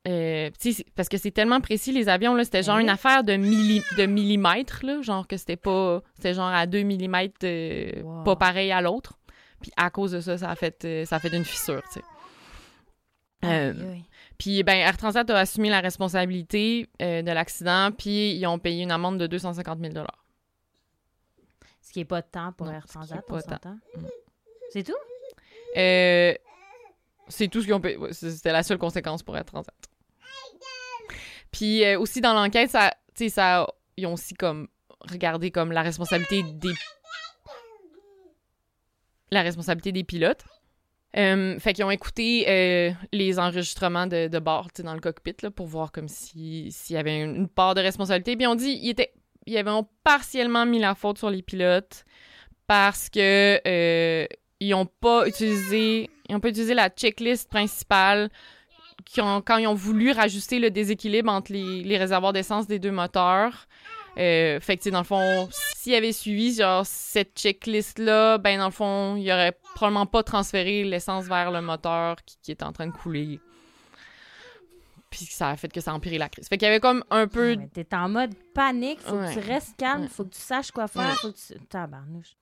Euh, 0.08 0.48
parce 0.96 1.10
que 1.10 1.18
c'est 1.18 1.30
tellement 1.30 1.60
précis, 1.60 1.92
les 1.92 2.08
avions, 2.08 2.32
là, 2.34 2.44
c'était 2.44 2.60
Ben 2.60 2.64
genre 2.64 2.78
une 2.78 2.88
affaire 2.88 3.22
de, 3.22 3.34
milli- 3.34 3.82
de 3.98 4.06
millimètres, 4.06 4.80
là, 4.82 5.02
genre 5.02 5.26
que 5.26 5.36
c'était 5.36 5.58
pas... 5.58 6.02
C'était 6.14 6.32
genre 6.32 6.48
à 6.48 6.66
2 6.66 6.80
millimètres, 6.82 7.34
Wow. 8.02 8.22
pas 8.24 8.36
pareil 8.36 8.72
à 8.72 8.80
l'autre. 8.80 9.18
Puis 9.60 9.70
à 9.76 9.90
cause 9.90 10.12
de 10.12 10.20
ça, 10.20 10.38
ça 10.38 10.50
a 10.50 10.56
fait, 10.56 10.84
euh, 10.84 11.04
ça 11.04 11.16
a 11.16 11.18
fait 11.20 11.34
une 11.36 11.44
fissure, 11.44 11.82
tu 11.92 12.00
sais. 12.00 12.04
Euh, 13.44 13.72
puis, 14.38 14.62
ben, 14.62 14.76
Air 14.76 14.96
Transat 14.96 15.28
a 15.30 15.38
assumé 15.38 15.70
la 15.70 15.80
responsabilité 15.80 16.88
euh, 17.00 17.22
de 17.22 17.30
l'accident, 17.30 17.90
puis 17.90 18.34
ils 18.34 18.46
ont 18.46 18.58
payé 18.58 18.82
une 18.82 18.90
amende 18.90 19.18
de 19.18 19.26
250 19.26 19.78
000 19.80 20.06
Ce 21.80 21.92
qui 21.92 22.00
est 22.00 22.04
pas 22.04 22.20
de 22.20 22.26
temps 22.26 22.52
pour 22.52 22.66
Non, 22.66 22.72
Air 22.74 22.86
Transat, 22.86 23.24
pas 23.26 23.34
on 23.34 23.36
de 23.36 23.42
temps. 23.42 23.48
s'entend? 23.50 23.78
Mm. 23.96 24.06
C'est 24.72 24.82
tout? 24.82 24.92
Euh, 25.76 26.34
c'est 27.28 27.48
tout 27.48 27.60
ce 27.60 27.66
qu'ils 27.66 27.74
ont 27.74 27.80
payé. 27.80 27.98
C'était 28.12 28.52
la 28.52 28.62
seule 28.62 28.78
conséquence 28.78 29.22
pour 29.22 29.36
Air 29.36 29.44
Transat. 29.44 29.74
Puis 31.50 31.96
aussi 31.96 32.20
dans 32.20 32.34
l'enquête, 32.34 32.70
ça, 32.70 32.92
ça, 33.28 33.66
ils 33.96 34.06
ont 34.06 34.12
aussi 34.12 34.34
comme 34.34 34.68
regardé 35.00 35.50
comme 35.50 35.72
la 35.72 35.82
responsabilité 35.82 36.42
des, 36.42 36.72
la 39.30 39.42
responsabilité 39.42 39.92
des 39.92 40.04
pilotes. 40.04 40.44
Euh, 41.16 41.58
fait 41.58 41.72
qu'ils 41.72 41.84
ont 41.84 41.90
écouté 41.90 42.44
euh, 42.48 42.92
les 43.12 43.38
enregistrements 43.40 44.06
de, 44.06 44.28
de 44.28 44.38
bord, 44.38 44.68
dans 44.78 44.94
le 44.94 45.00
cockpit, 45.00 45.34
là, 45.42 45.50
pour 45.50 45.66
voir 45.66 45.90
comme 45.90 46.08
si 46.08 46.68
s'il 46.70 46.94
y 46.94 46.98
avait 46.98 47.22
une, 47.22 47.48
part 47.48 47.74
de 47.74 47.80
responsabilité. 47.80 48.36
Puis 48.36 48.46
on 48.46 48.54
dit 48.54 48.78
ils 48.80 48.90
étaient, 48.90 49.12
ils 49.46 49.56
avaient 49.56 49.72
partiellement 50.04 50.66
mis 50.66 50.78
la 50.78 50.94
faute 50.94 51.18
sur 51.18 51.30
les 51.30 51.42
pilotes 51.42 52.04
parce 52.68 53.08
que 53.10 53.60
euh, 53.66 54.26
ils 54.60 54.74
ont 54.74 54.86
pas 54.86 55.26
utilisé, 55.26 56.08
ils 56.28 56.36
ont 56.36 56.40
pas 56.40 56.50
utilisé 56.50 56.74
la 56.74 56.88
checklist 56.88 57.48
principale 57.48 58.30
quand 59.16 59.56
ils 59.56 59.66
ont 59.66 59.74
voulu 59.74 60.12
rajuster 60.12 60.60
le 60.60 60.70
déséquilibre 60.70 61.32
entre 61.32 61.52
les 61.52 61.98
réservoirs 61.98 62.32
d'essence 62.32 62.68
des 62.68 62.78
deux 62.78 62.92
moteurs. 62.92 63.66
Euh, 64.20 64.60
fait 64.60 64.76
que, 64.76 64.82
tu 64.82 64.84
sais, 64.84 64.90
dans 64.90 64.98
le 64.98 65.04
fond, 65.04 65.48
s'il 65.50 65.94
avait 65.94 66.12
suivi, 66.12 66.54
genre, 66.54 66.84
cette 66.84 67.36
checklist-là, 67.38 68.36
ben, 68.38 68.58
dans 68.58 68.66
le 68.66 68.70
fond, 68.70 69.16
il 69.16 69.30
aurait 69.32 69.56
probablement 69.74 70.04
pas 70.06 70.22
transféré 70.22 70.84
l'essence 70.84 71.24
vers 71.24 71.50
le 71.50 71.62
moteur 71.62 72.16
qui, 72.26 72.36
qui 72.42 72.50
est 72.50 72.62
en 72.62 72.72
train 72.72 72.86
de 72.86 72.92
couler. 72.92 73.40
Puis 75.10 75.24
ça 75.24 75.48
a 75.50 75.56
fait 75.56 75.68
que 75.72 75.80
ça 75.80 75.90
a 75.90 75.94
empiré 75.94 76.18
la 76.18 76.28
crise. 76.28 76.48
Fait 76.48 76.56
qu'il 76.56 76.66
y 76.66 76.68
avait 76.68 76.80
comme 76.80 77.02
un 77.10 77.26
peu... 77.26 77.54
Ouais, 77.56 77.68
T'es 77.72 77.86
en 77.94 78.08
mode 78.08 78.32
panique, 78.54 79.00
faut 79.00 79.16
Ouais. 79.16 79.34
que 79.34 79.40
tu 79.40 79.46
restes 79.46 79.76
calme, 79.76 80.02
Ouais. 80.02 80.08
faut 80.08 80.24
que 80.24 80.34
tu 80.34 80.40
saches 80.40 80.70
quoi 80.70 80.86
faire, 80.86 81.02
Ouais. 81.08 81.14
faut 81.20 81.32
que 81.32 81.36
tu... 81.54 81.58
Tabarnouche. 81.66 82.36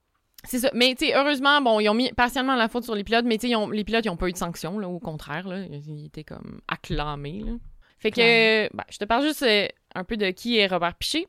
C'est 0.44 0.58
ça. 0.58 0.70
Mais, 0.74 0.94
tu 0.94 1.06
sais, 1.06 1.14
heureusement, 1.16 1.60
bon, 1.62 1.80
ils 1.80 1.88
ont 1.88 1.94
mis 1.94 2.12
partiellement 2.12 2.54
la 2.56 2.68
faute 2.68 2.84
sur 2.84 2.94
les 2.94 3.04
pilotes, 3.04 3.24
mais, 3.24 3.38
tu 3.38 3.48
sais, 3.48 3.54
les 3.72 3.84
pilotes, 3.84 4.04
ils 4.04 4.10
ont 4.10 4.16
pas 4.16 4.28
eu 4.28 4.32
de 4.32 4.36
sanctions, 4.36 4.78
là, 4.78 4.88
au 4.88 4.98
contraire, 5.00 5.48
là. 5.48 5.60
Ils 5.60 6.06
étaient 6.06 6.24
comme 6.24 6.60
acclamés, 6.68 7.40
là. 7.44 7.52
Fait 7.98 8.10
que, 8.10 8.68
ben, 8.76 8.84
je 8.90 8.98
te 8.98 9.04
parle 9.04 9.24
juste 9.24 9.42
euh, 9.42 9.66
un 9.94 10.04
peu 10.04 10.16
de 10.16 10.30
qui 10.30 10.58
est 10.58 10.66
Robert 10.68 10.94
Piché. 10.94 11.26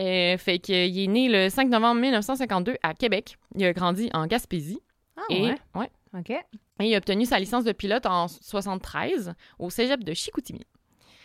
Euh, 0.00 0.38
fait 0.38 0.58
qu'il 0.58 0.98
est 0.98 1.06
né 1.06 1.28
le 1.28 1.48
5 1.50 1.68
novembre 1.68 2.00
1952 2.00 2.76
à 2.82 2.94
Québec. 2.94 3.36
Il 3.56 3.64
a 3.64 3.72
grandi 3.72 4.08
en 4.14 4.26
Gaspésie. 4.26 4.80
Ah 5.16 5.22
et, 5.30 5.42
ouais? 5.42 5.54
ouais. 5.74 5.90
OK. 6.18 6.30
Et 6.30 6.44
il 6.80 6.94
a 6.94 6.98
obtenu 6.98 7.26
sa 7.26 7.38
licence 7.38 7.64
de 7.64 7.72
pilote 7.72 8.06
en 8.06 8.26
73 8.28 9.34
au 9.58 9.70
cégep 9.70 10.02
de 10.02 10.14
Chicoutimi. 10.14 10.62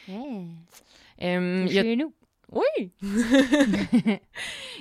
Hey, 0.10 0.48
Euh, 1.24 1.66
a- 1.66 1.68
chez 1.70 1.96
nous. 1.96 2.14
Oui! 2.52 2.92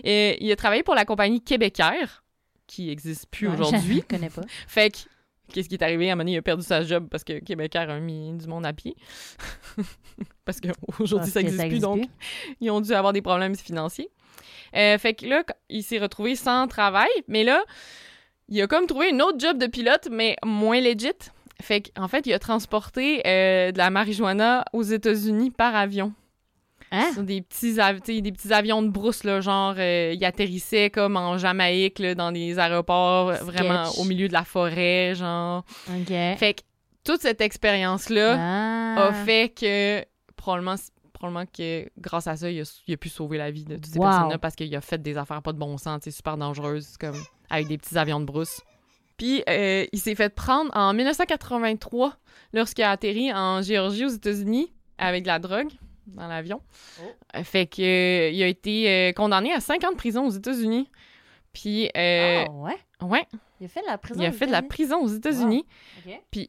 Et 0.04 0.44
il 0.44 0.52
a 0.52 0.56
travaillé 0.56 0.82
pour 0.82 0.94
la 0.94 1.04
compagnie 1.04 1.40
Québécois, 1.42 1.94
qui 2.66 2.86
n'existe 2.86 3.26
plus 3.30 3.48
aujourd'hui. 3.48 4.02
Je 4.08 4.16
connais 4.16 4.30
pas. 4.30 4.42
Fait 4.68 4.90
que, 4.92 4.98
qu'est-ce 5.52 5.68
qui 5.68 5.74
est 5.74 5.82
arrivé? 5.82 6.08
À 6.08 6.12
un 6.12 6.16
moment 6.16 6.24
donné, 6.24 6.32
il 6.32 6.38
a 6.38 6.42
perdu 6.42 6.62
sa 6.64 6.82
job 6.82 7.08
parce 7.10 7.24
que 7.24 7.38
Québécois 7.38 7.82
a 7.82 7.98
mis 8.00 8.32
du 8.32 8.46
monde 8.46 8.66
à 8.66 8.72
pied. 8.72 8.96
parce 10.44 10.60
qu'aujourd'hui, 10.60 11.30
ça 11.30 11.42
n'existe 11.42 11.68
plus, 11.68 11.80
donc 11.80 12.04
ils 12.60 12.70
ont 12.70 12.80
dû 12.80 12.92
avoir 12.92 13.12
des 13.12 13.22
problèmes 13.22 13.56
financiers. 13.56 14.10
Euh, 14.74 14.98
fait 14.98 15.14
que 15.14 15.26
là, 15.26 15.44
il 15.68 15.82
s'est 15.82 15.98
retrouvé 15.98 16.36
sans 16.36 16.66
travail, 16.66 17.10
mais 17.28 17.44
là, 17.44 17.64
il 18.48 18.60
a 18.60 18.66
comme 18.66 18.86
trouvé 18.86 19.10
une 19.10 19.22
autre 19.22 19.38
job 19.38 19.58
de 19.58 19.66
pilote, 19.66 20.08
mais 20.10 20.36
moins 20.44 20.80
legit. 20.80 21.12
Fait 21.62 21.80
qu'en 21.80 22.08
fait, 22.08 22.26
il 22.26 22.32
a 22.32 22.38
transporté 22.38 23.22
euh, 23.26 23.72
de 23.72 23.78
la 23.78 23.90
marijuana 23.90 24.64
aux 24.72 24.82
États-Unis 24.82 25.50
par 25.50 25.74
avion. 25.74 26.12
Hein? 26.92 27.10
Sur 27.14 27.22
des 27.24 27.40
petits, 27.42 28.22
des 28.22 28.52
avions 28.52 28.80
de 28.82 28.88
brousse, 28.88 29.24
là, 29.24 29.40
genre, 29.40 29.74
euh, 29.76 30.12
il 30.14 30.24
atterrissait 30.24 30.88
comme 30.90 31.16
en 31.16 31.36
Jamaïque, 31.38 31.98
là, 31.98 32.14
dans 32.14 32.30
des 32.32 32.58
aéroports, 32.58 33.30
euh, 33.30 33.34
vraiment 33.42 33.88
au 33.98 34.04
milieu 34.04 34.28
de 34.28 34.32
la 34.32 34.44
forêt, 34.44 35.14
genre. 35.14 35.64
OK. 35.88 36.08
Fait 36.08 36.54
que 36.54 36.62
toute 37.04 37.20
cette 37.22 37.40
expérience-là 37.40 38.36
Ah. 38.38 39.06
a 39.08 39.12
fait 39.12 39.52
que, 39.58 40.04
probablement, 40.36 40.76
probablement 41.12 41.46
que 41.46 41.88
grâce 41.98 42.26
à 42.28 42.36
ça, 42.36 42.50
il 42.50 42.60
a, 42.60 42.64
il 42.86 42.94
a 42.94 42.96
pu 42.96 43.08
sauver 43.08 43.38
la 43.38 43.50
vie 43.50 43.64
de 43.64 43.74
toutes 43.76 43.86
ces 43.86 43.98
Wow. 43.98 44.04
personnes-là 44.06 44.38
parce 44.38 44.54
qu'il 44.54 44.74
a 44.76 44.80
fait 44.80 45.00
des 45.02 45.16
affaires 45.16 45.42
pas 45.42 45.52
de 45.52 45.58
bon 45.58 45.76
sens, 45.78 46.08
super 46.10 46.36
dangereuses, 46.36 46.96
comme 46.98 47.16
avec 47.50 47.66
des 47.68 47.78
petits 47.78 47.96
avions 47.98 48.20
de 48.20 48.24
brousse. 48.26 48.60
Puis, 49.16 49.42
euh, 49.48 49.86
il 49.92 49.98
s'est 49.98 50.14
fait 50.14 50.28
prendre 50.34 50.70
en 50.76 50.92
1983 50.92 52.14
lorsqu'il 52.52 52.84
a 52.84 52.90
atterri 52.90 53.32
en 53.32 53.62
Géorgie, 53.62 54.04
aux 54.04 54.08
États-Unis, 54.10 54.72
avec 54.98 55.22
de 55.22 55.28
la 55.28 55.38
drogue 55.38 55.70
dans 56.06 56.28
l'avion. 56.28 56.60
Oh. 57.00 57.04
Euh, 57.36 57.42
Fait 57.44 57.66
que 57.66 57.82
euh, 57.82 58.30
il 58.30 58.42
a 58.42 58.46
été 58.46 58.90
euh, 58.90 59.12
condamné 59.12 59.52
à 59.52 59.60
5 59.60 59.82
ans 59.84 59.90
de 59.92 59.96
prison 59.96 60.26
aux 60.26 60.30
États-Unis. 60.30 60.90
Puis, 61.52 61.86
euh, 61.96 62.44
Ah 62.46 62.50
ouais? 62.52 62.76
ouais, 63.02 63.26
Il 63.60 63.66
a 63.66 63.68
fait 63.68 63.80
de 63.80 63.86
la 63.86 63.98
prison. 63.98 64.20
il 64.22 64.26
a 64.26 64.30
aux 64.30 64.32
fait 64.32 64.46
de 64.46 64.52
la 64.52 64.58
États-Unis? 64.58 64.68
prison 64.68 65.00
aux 65.02 65.08
États-Unis. 65.08 65.64
OK. 66.06 66.48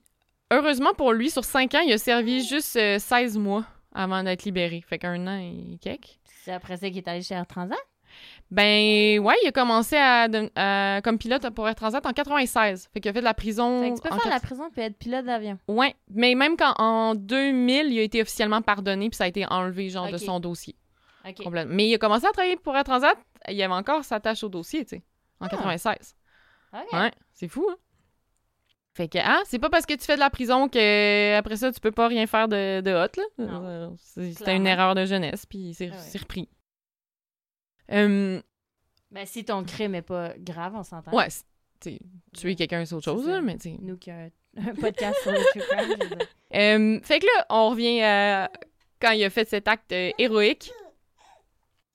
Heureusement 0.52 0.94
pour 0.94 1.12
lui, 1.12 1.30
sur 1.30 1.44
5 1.44 1.74
ans, 1.76 1.82
il 1.86 1.92
a 1.94 1.98
servi 1.98 2.46
juste 2.46 2.76
euh, 2.78 3.00
16 3.00 3.38
mois 3.38 3.66
avant 3.94 4.24
d'être 4.24 4.44
libéré. 4.46 4.82
Fait 4.88 4.98
qu'un 4.98 5.28
an 5.28 5.38
et 5.40 5.78
quelques. 5.82 6.20
C'est 6.44 6.54
après 6.54 6.78
ça 6.78 6.88
qu'il 6.88 6.98
est 7.00 7.08
allé 7.08 7.22
chez 7.22 7.36
Air 7.36 7.46
Transat? 7.48 7.78
Ben, 8.50 9.20
ouais, 9.20 9.36
il 9.44 9.48
a 9.48 9.52
commencé 9.52 9.98
à, 9.98 10.28
de- 10.30 10.50
à- 10.56 11.02
comme 11.04 11.18
pilote 11.18 11.50
pour 11.50 11.68
Air 11.68 11.76
Transat 11.76 12.06
en 12.06 12.14
96. 12.14 12.88
Fait 12.94 13.02
qu'il 13.02 13.10
a 13.10 13.14
fait 13.14 13.20
de 13.20 13.26
la 13.26 13.34
prison. 13.34 13.82
Fait 13.84 13.90
que 13.90 13.96
tu 13.96 14.02
peux 14.04 14.10
faire 14.10 14.20
quat- 14.20 14.30
la 14.30 14.40
prison 14.40 14.70
puis 14.72 14.82
être 14.82 14.98
pilote 14.98 15.26
d'avion. 15.26 15.58
Ouais, 15.68 15.96
mais 16.10 16.34
même 16.36 16.56
quand 16.56 16.74
en 16.78 17.14
2000, 17.16 17.88
il 17.92 18.00
a 18.00 18.04
été 18.04 18.22
officiellement 18.22 18.62
pardonné 18.62 19.10
puis 19.10 19.18
ça 19.18 19.26
a 19.26 19.28
été 19.28 19.46
enlevé, 19.50 19.90
genre, 19.90 20.10
de 20.10 20.18
son 20.18 20.40
dossier. 20.40 20.76
Complètement. 21.44 21.74
Mais 21.76 21.88
il 21.90 21.94
a 21.94 21.98
commencé 21.98 22.26
à 22.26 22.32
travailler 22.32 22.56
pour 22.56 22.76
Air 22.78 22.86
Transat, 22.86 23.18
il 23.50 23.62
avait 23.62 23.74
encore 23.74 24.06
sa 24.06 24.20
tâche 24.22 24.44
au 24.46 24.50
dossier, 24.50 24.86
tu 24.86 24.96
sais, 24.96 25.04
en 25.42 25.48
Ah. 25.48 25.50
96. 25.50 26.16
OK. 26.74 26.94
Ouais, 26.94 27.12
c'est 27.34 27.50
fou, 27.50 27.68
hein? 27.70 27.76
Fait 28.94 29.08
que, 29.10 29.20
ah, 29.22 29.42
c'est 29.46 29.60
pas 29.60 29.70
parce 29.70 29.86
que 29.86 29.94
tu 29.94 30.06
fais 30.06 30.16
de 30.16 30.20
la 30.22 30.30
prison 30.30 30.70
que 30.70 31.36
après 31.38 31.58
ça, 31.58 31.72
tu 31.72 31.80
peux 31.82 31.92
pas 31.92 32.08
rien 32.08 32.26
faire 32.28 32.48
de, 32.48 32.80
de 32.82 32.92
hot, 32.92 33.12
là. 33.18 33.24
Euh, 33.40 33.90
C'était 33.98 34.56
une 34.56 34.66
erreur 34.66 34.96
de 34.96 35.06
jeunesse, 35.06 35.46
puis 35.46 35.74
c'est 35.76 35.92
Ah 35.92 35.96
ouais. 35.98 36.20
repris. 36.20 36.50
Euh, 37.92 38.42
Ben, 39.12 39.26
si 39.26 39.46
ton 39.46 39.64
crime 39.64 39.96
est 39.96 40.02
pas 40.02 40.34
grave, 40.38 40.74
on 40.76 40.84
s'entend. 40.84 41.12
ouais, 41.16 41.30
c'est- 41.30 41.44
tu 41.80 41.92
sais, 41.92 42.00
tuer 42.36 42.56
quelqu'un, 42.56 42.84
c'est 42.86 42.96
autre 42.96 43.06
chose, 43.06 43.28
là, 43.28 43.40
mais 43.42 43.56
tu 43.58 43.70
sais. 43.70 43.78
Nous 43.80 43.98
qui 43.98 44.10
un, 44.12 44.30
un 44.58 44.74
podcast 44.74 45.16
sur 45.22 45.32
le 45.32 45.38
true 45.52 45.62
crime. 45.62 46.18
Euh, 46.56 47.00
fait 47.04 47.20
que 47.20 47.26
là, 47.26 47.46
on 47.50 47.70
revient 47.72 48.02
à 48.02 48.50
quand 49.02 49.12
il 49.12 49.24
a 49.26 49.30
fait 49.30 49.48
cet 49.50 49.68
acte 49.68 49.92
euh, 49.92 50.12
héroïque. 50.18 50.72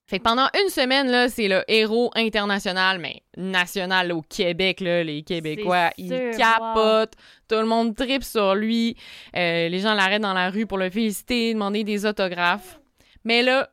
Fait 0.05 0.19
que 0.19 0.23
pendant 0.23 0.47
une 0.61 0.69
semaine, 0.69 1.09
là, 1.09 1.27
c'est 1.27 1.47
le 1.47 1.63
héros 1.67 2.11
international, 2.13 2.99
mais 2.99 3.23
national 3.35 4.11
au 4.11 4.21
Québec, 4.21 4.79
là, 4.79 5.03
les 5.03 5.23
Québécois, 5.23 5.89
ils 5.97 6.09
sûr, 6.09 6.37
capotent. 6.37 7.13
Tout 7.49 7.55
le 7.55 7.65
monde 7.65 7.95
tripe 7.95 8.23
sur 8.23 8.53
lui. 8.53 8.95
Euh, 9.35 9.69
les 9.69 9.79
gens 9.79 9.95
l'arrêtent 9.95 10.21
dans 10.21 10.33
la 10.33 10.49
rue 10.51 10.67
pour 10.67 10.77
le 10.77 10.89
féliciter, 10.91 11.53
demander 11.53 11.83
des 11.83 12.05
autographes. 12.05 12.79
Mais 13.23 13.41
là, 13.41 13.69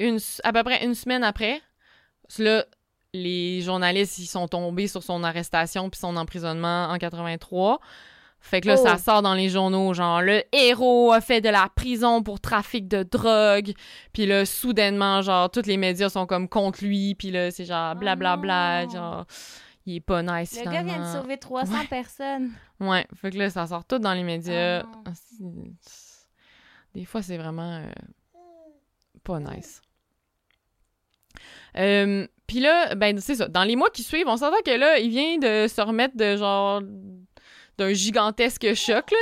une, 0.00 0.18
à 0.42 0.52
peu 0.52 0.62
près 0.64 0.84
une 0.84 0.94
semaine 0.94 1.24
après, 1.24 1.60
là, 2.38 2.64
les 3.12 3.60
journalistes, 3.62 4.18
ils 4.18 4.26
sont 4.26 4.48
tombés 4.48 4.88
sur 4.88 5.02
son 5.02 5.22
arrestation 5.22 5.88
puis 5.90 6.00
son 6.00 6.16
emprisonnement 6.16 6.86
en 6.88 6.98
83. 6.98 7.78
Fait 8.40 8.60
que 8.60 8.68
là, 8.68 8.74
Oh. 8.78 8.82
ça 8.84 8.98
sort 8.98 9.22
dans 9.22 9.32
les 9.34 9.48
journaux, 9.48 9.94
genre, 9.94 10.20
le 10.20 10.42
héros 10.52 11.12
a 11.12 11.20
fait 11.22 11.40
de 11.40 11.48
la 11.48 11.68
prison 11.74 12.22
pour 12.22 12.40
trafic 12.40 12.88
de 12.88 13.02
drogue. 13.02 13.72
Puis 14.12 14.26
là, 14.26 14.44
soudainement, 14.44 15.22
genre, 15.22 15.50
tous 15.50 15.64
les 15.66 15.76
médias 15.78 16.10
sont 16.10 16.26
comme 16.26 16.48
contre 16.48 16.84
lui. 16.84 17.14
Puis 17.14 17.30
là, 17.30 17.50
c'est 17.50 17.64
genre, 17.64 17.94
blablabla, 17.94 18.82
Oh 18.82 18.86
non. 18.86 18.92
genre, 18.92 19.24
il 19.86 19.96
est 19.96 20.00
pas 20.00 20.22
nice, 20.22 20.58
Le 20.62 20.70
gars 20.70 20.82
vient 20.82 20.98
de 21.00 21.06
sauver 21.20 21.38
300 21.38 21.72
Ouais. 21.72 21.86
personnes. 21.86 22.50
Ouais, 22.80 23.06
fait 23.14 23.30
que 23.30 23.38
là, 23.38 23.48
ça 23.48 23.66
sort 23.66 23.84
tout 23.86 23.98
dans 23.98 24.12
les 24.12 24.24
médias. 24.24 24.82
Oh. 24.82 25.02
Ah, 25.06 25.10
Des 26.94 27.04
fois, 27.06 27.22
c'est 27.22 27.38
vraiment 27.38 27.78
euh, 27.78 27.90
pas 29.22 29.40
nice. 29.40 29.80
Euh, 31.76 32.26
Puis 32.46 32.60
là, 32.60 32.94
ben, 32.94 33.18
c'est 33.18 33.36
ça. 33.36 33.48
Dans 33.48 33.64
les 33.64 33.76
mois 33.76 33.90
qui 33.90 34.02
suivent, 34.02 34.28
on 34.28 34.36
s'entend 34.36 34.62
que 34.64 34.70
là, 34.70 34.98
il 34.98 35.10
vient 35.10 35.38
de 35.38 35.66
se 35.68 35.80
remettre 35.80 36.16
de 36.16 36.36
genre 36.36 36.82
d'un 37.78 37.92
gigantesque 37.92 38.74
choc, 38.74 39.10
là. 39.10 39.18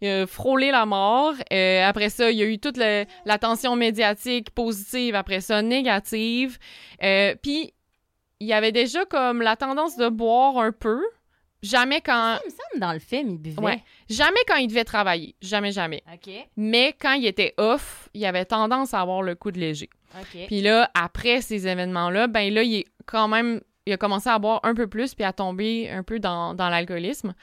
Il 0.00 0.08
a 0.08 0.26
frôlé 0.26 0.70
la 0.70 0.84
mort. 0.84 1.32
Euh, 1.52 1.82
après 1.82 2.10
ça, 2.10 2.30
il 2.30 2.36
y 2.36 2.42
a 2.42 2.46
eu 2.46 2.58
toute 2.58 2.76
l'attention 3.24 3.76
médiatique 3.76 4.50
positive, 4.50 5.14
après 5.14 5.40
ça, 5.40 5.62
négative. 5.62 6.58
Euh, 7.02 7.34
Puis, 7.42 7.72
il 8.40 8.46
y 8.46 8.52
avait 8.52 8.72
déjà 8.72 9.06
comme 9.06 9.40
la 9.40 9.56
tendance 9.56 9.96
de 9.96 10.08
boire 10.10 10.58
un 10.58 10.72
peu. 10.72 11.02
Jamais 11.62 12.02
quand... 12.02 12.38
Il 12.44 12.50
me 12.50 12.50
semble 12.50 12.80
dans 12.80 12.92
le 12.92 12.98
film, 12.98 13.30
il 13.30 13.38
buvait. 13.38 13.62
Ouais. 13.62 13.82
Jamais 14.10 14.40
quand 14.46 14.56
il 14.56 14.68
devait 14.68 14.84
travailler. 14.84 15.34
Jamais, 15.40 15.72
jamais. 15.72 16.02
OK. 16.12 16.30
Mais 16.58 16.94
quand 17.00 17.14
il 17.14 17.24
était 17.24 17.54
off, 17.56 18.10
il 18.12 18.26
avait 18.26 18.44
tendance 18.44 18.92
à 18.92 19.00
avoir 19.00 19.22
le 19.22 19.34
coup 19.34 19.50
de 19.50 19.58
léger. 19.58 19.88
OK. 20.20 20.46
Puis 20.46 20.60
là, 20.60 20.90
après 20.94 21.40
ces 21.40 21.66
événements-là, 21.66 22.26
ben 22.28 22.52
là, 22.52 22.62
il 22.62 22.74
est 22.76 22.86
quand 23.06 23.28
même... 23.28 23.60
Il 23.86 23.92
a 23.92 23.96
commencé 23.98 24.28
à 24.30 24.38
boire 24.38 24.60
un 24.62 24.74
peu 24.74 24.86
plus 24.86 25.14
puis 25.14 25.24
à 25.24 25.32
tomber 25.32 25.90
un 25.90 26.02
peu 26.02 26.18
dans, 26.18 26.54
dans 26.54 26.68
l'alcoolisme. 26.70 27.34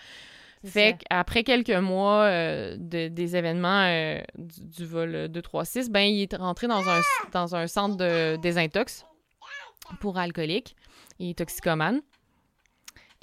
Fait 0.63 0.95
qu'après 1.09 1.43
quelques 1.43 1.69
mois 1.71 2.21
euh, 2.23 2.75
de- 2.79 3.07
des 3.07 3.35
événements 3.35 3.83
euh, 3.87 4.21
du, 4.37 4.63
du 4.65 4.85
vol 4.85 5.27
236, 5.27 5.89
ben 5.89 6.01
il 6.01 6.21
est 6.21 6.35
rentré 6.35 6.67
dans 6.67 6.87
un, 6.87 7.01
dans 7.31 7.55
un 7.55 7.65
centre 7.65 7.97
de 7.97 8.35
désintox 8.37 9.05
pour 9.99 10.19
alcooliques 10.19 10.75
et 11.19 11.33
toxicomanes. 11.33 12.01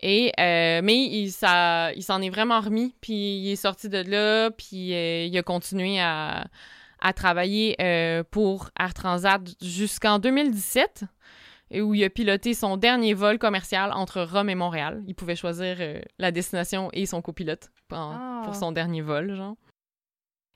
Et, 0.02 0.32
euh, 0.38 0.80
mais 0.82 0.96
il, 0.96 1.30
ça, 1.30 1.92
il 1.94 2.02
s'en 2.02 2.20
est 2.22 2.30
vraiment 2.30 2.60
remis, 2.60 2.94
puis 3.00 3.14
il 3.40 3.50
est 3.52 3.56
sorti 3.56 3.88
de 3.88 3.98
là, 3.98 4.50
puis 4.50 4.90
il 5.26 5.38
a 5.38 5.42
continué 5.42 6.00
à, 6.00 6.46
à 7.00 7.12
travailler 7.12 7.76
euh, 7.80 8.22
pour 8.30 8.70
Air 8.78 8.94
Transat 8.94 9.40
jusqu'en 9.62 10.18
2017, 10.18 11.04
et 11.70 11.82
où 11.82 11.94
il 11.94 12.02
a 12.04 12.10
piloté 12.10 12.54
son 12.54 12.76
dernier 12.76 13.12
vol 13.14 13.38
commercial 13.38 13.92
entre 13.92 14.22
Rome 14.22 14.48
et 14.50 14.54
Montréal. 14.54 15.02
Il 15.06 15.14
pouvait 15.14 15.36
choisir 15.36 15.76
euh, 15.80 16.00
la 16.18 16.30
destination 16.32 16.88
et 16.92 17.04
son 17.06 17.20
copilote 17.22 17.68
en- 17.92 18.12
Ah. 18.14 18.42
pour 18.44 18.54
son 18.54 18.72
dernier 18.72 19.02
vol, 19.02 19.34
genre. 19.34 19.54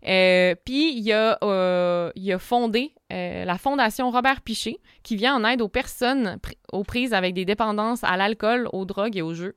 Euh, 0.06 0.54
Puis 0.64 0.94
il 0.98 1.12
a, 1.12 1.38
euh, 1.44 2.10
il 2.16 2.32
a 2.32 2.38
fondé 2.40 2.92
euh, 3.12 3.44
la 3.44 3.56
fondation 3.56 4.10
Robert 4.10 4.40
Piché, 4.40 4.80
qui 5.04 5.14
vient 5.16 5.36
en 5.36 5.44
aide 5.48 5.62
aux 5.62 5.68
personnes 5.68 6.38
pr- 6.42 6.56
aux 6.72 6.82
prises 6.82 7.14
avec 7.14 7.34
des 7.34 7.44
dépendances 7.44 8.02
à 8.02 8.16
l'alcool, 8.16 8.68
aux 8.72 8.84
drogues 8.84 9.16
et 9.16 9.22
aux 9.22 9.34
jeux. 9.34 9.56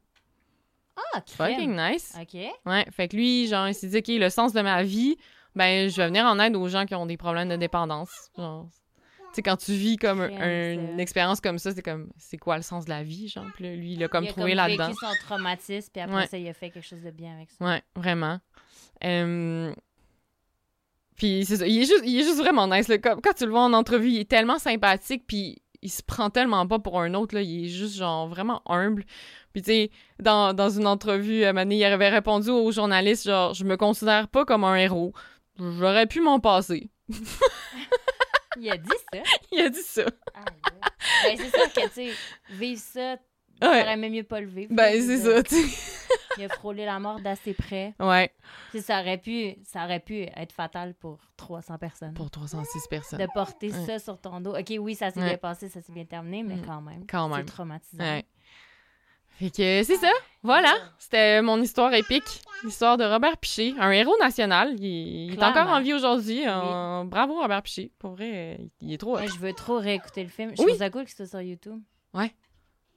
Ah, 1.16 1.22
crème. 1.22 1.56
Fucking 1.56 1.76
nice. 1.76 2.14
OK. 2.22 2.40
Ouais, 2.68 2.86
fait 2.92 3.08
que 3.08 3.16
lui, 3.16 3.48
genre, 3.48 3.68
il 3.68 3.74
s'est 3.74 3.88
dit, 3.88 3.98
OK, 3.98 4.08
le 4.08 4.30
sens 4.30 4.54
de 4.54 4.62
ma 4.62 4.84
vie, 4.84 5.18
ben, 5.56 5.90
je 5.90 5.96
vais 5.98 6.08
venir 6.08 6.26
en 6.26 6.38
aide 6.40 6.56
aux 6.56 6.68
gens 6.68 6.86
qui 6.86 6.96
ont 6.96 7.06
des 7.06 7.18
problèmes 7.18 7.50
de 7.50 7.56
dépendance. 7.56 8.30
Genre, 8.38 8.68
tu 8.70 9.32
sais, 9.34 9.42
quand 9.42 9.58
tu 9.58 9.74
vis 9.74 9.98
comme 9.98 10.22
un- 10.22 10.74
une 10.74 11.00
expérience 11.00 11.42
comme 11.42 11.58
ça, 11.60 11.72
c'est 11.74 11.82
comme, 11.82 12.10
c'est 12.18 12.38
quoi 12.38 12.58
le 12.58 12.64
sens 12.64 12.86
de 12.86 12.90
la 12.90 13.04
vie, 13.04 13.28
genre? 13.28 13.46
Puis 13.56 13.64
là, 13.66 13.76
lui, 13.76 13.94
il 13.94 14.04
a 14.04 14.08
comme 14.08 14.24
il 14.26 14.30
a 14.30 14.32
trouvé 14.32 14.56
là-dedans. 14.56 14.88
vécu 14.88 14.98
son 15.00 15.26
traumatisme, 15.26 15.90
puis 15.92 16.02
après 16.02 16.16
Ouais. 16.16 16.28
ça, 16.28 16.38
il 16.38 16.48
a 16.48 16.54
fait 16.54 16.70
quelque 16.70 16.86
chose 16.88 17.02
de 17.02 17.12
bien 17.12 17.36
avec 17.36 17.50
ça. 17.52 17.66
Ouais, 17.66 17.82
vraiment. 17.96 18.40
Euh, 19.04 19.74
Puis 21.16 21.46
c'est 21.46 21.58
ça, 21.58 21.68
il 21.68 21.82
est 21.82 21.86
juste, 21.86 22.04
il 22.06 22.20
est 22.20 22.24
juste 22.24 22.38
vraiment 22.40 22.68
nice. 22.68 22.88
Là. 22.90 22.98
Quand, 22.98 23.18
quand 23.24 23.34
tu 23.34 23.46
le 23.46 23.52
vois 23.52 23.62
en 23.64 23.72
entrevue, 23.74 24.10
il 24.10 24.20
est 24.20 24.30
tellement 24.30 24.60
sympathique, 24.60 25.24
puis 25.26 25.62
il 25.82 25.90
se 25.90 26.04
prend 26.04 26.30
tellement 26.30 26.68
pas 26.68 26.80
pour 26.80 27.00
un 27.00 27.14
autre. 27.14 27.36
Là. 27.36 27.42
Il 27.42 27.66
est 27.66 27.70
juste, 27.70 27.96
genre, 27.96 28.28
vraiment 28.28 28.62
humble. 28.70 29.06
Puis 29.54 29.62
tu 29.62 29.72
sais, 29.72 29.92
dans, 30.20 30.54
dans 30.54 30.70
une 30.70 30.88
entrevue, 30.88 31.44
donné, 31.46 31.78
il 31.78 31.84
avait 31.86 32.10
répondu 32.10 32.50
aux 32.50 32.70
journalistes, 32.72 33.26
genre, 33.26 33.54
je 33.54 33.64
me 33.64 33.78
considère 33.78 34.28
pas 34.28 34.44
comme 34.44 34.66
un 34.66 34.76
héros. 34.76 35.14
J'aurais 35.58 36.08
pu 36.08 36.22
m'en 36.22 36.40
passer. 36.40 36.90
Il 38.58 38.70
a 38.72 38.78
dit 38.78 38.90
ça. 39.14 39.20
Il 39.52 39.60
a 39.62 39.70
dit 39.70 39.82
ça. 39.84 40.06
Ah, 40.34 40.46
ben, 41.24 41.38
c'est 41.38 41.50
sûr 41.50 41.74
que, 41.74 41.88
tu 41.88 41.94
sais, 41.94 42.12
vivre 42.52 42.80
ça, 42.82 43.18
t'aurais 43.60 43.98
même 43.98 44.12
mieux 44.14 44.24
pas 44.24 44.40
le 44.40 44.48
vivre. 44.48 44.74
Ben, 44.74 44.94
c'est 45.02 45.18
ça, 45.20 45.44
tu. 45.44 45.56
Il 46.38 46.44
a 46.46 46.50
frôlé 46.50 46.86
la 46.86 47.00
mort 47.00 47.20
d'assez 47.20 47.54
près. 47.54 47.94
Ouais. 48.00 48.32
Ça 48.82 49.00
aurait 49.02 49.18
pu, 49.18 49.56
ça 49.64 49.86
aurait 49.86 50.00
pu 50.02 50.22
être 50.36 50.52
fatal 50.54 50.94
pour 50.94 51.20
300 51.38 51.78
personnes. 51.78 52.14
Pour 52.14 52.30
306 52.32 52.88
personnes. 52.90 53.20
De 53.20 53.28
porter 53.34 53.72
Ouais. 53.72 53.86
ça 53.86 54.00
sur 54.00 54.20
ton 54.20 54.42
dos. 54.42 54.56
OK, 54.58 54.74
oui, 54.80 54.96
ça 54.96 55.12
s'est 55.12 55.20
Ouais. 55.22 55.28
bien 55.30 55.38
passé, 55.38 55.70
ça 55.70 55.82
s'est 55.82 55.94
bien 55.94 56.06
terminé, 56.06 56.44
mais 56.44 56.56
Mm. 56.56 56.66
quand 56.66 56.82
même. 56.82 57.06
Quand 57.08 57.30
C'est 57.30 57.38
même. 57.38 57.46
traumatisant. 57.46 58.04
Ouais. 58.04 58.26
Fait 59.40 59.50
que 59.50 59.84
c'est 59.84 59.98
ça. 59.98 60.12
Voilà. 60.44 60.74
C'était 60.98 61.42
mon 61.42 61.62
histoire 61.62 61.94
épique. 61.94 62.42
L'histoire 62.64 62.98
de 62.98 63.04
Robert 63.04 63.38
Piché, 63.38 63.76
un 63.80 63.92
héros 63.92 64.16
national. 64.20 64.76
Il, 64.80 65.34
il 65.34 65.34
est 65.34 65.44
encore 65.44 65.68
en 65.68 65.82
vie 65.82 65.94
aujourd'hui. 65.94 66.44
Euh, 66.48 67.04
Bravo, 67.04 67.40
Robert 67.42 67.62
Piché. 67.62 67.92
Pour 68.00 68.12
vrai, 68.12 68.60
il 68.82 68.94
est 68.94 68.98
trop. 68.98 69.18
Ouais, 69.18 69.28
je 69.28 69.38
veux 69.38 69.54
trop 69.54 69.78
réécouter 69.78 70.24
le 70.24 70.30
film. 70.30 70.52
Je 70.56 70.62
Oui. 70.62 70.68
trouve 70.70 70.78
ça 70.80 70.90
cool 70.90 71.04
que 71.06 71.12
c'est 71.12 71.26
sur 71.28 71.42
YouTube. 71.42 71.80
Ouais, 72.14 72.32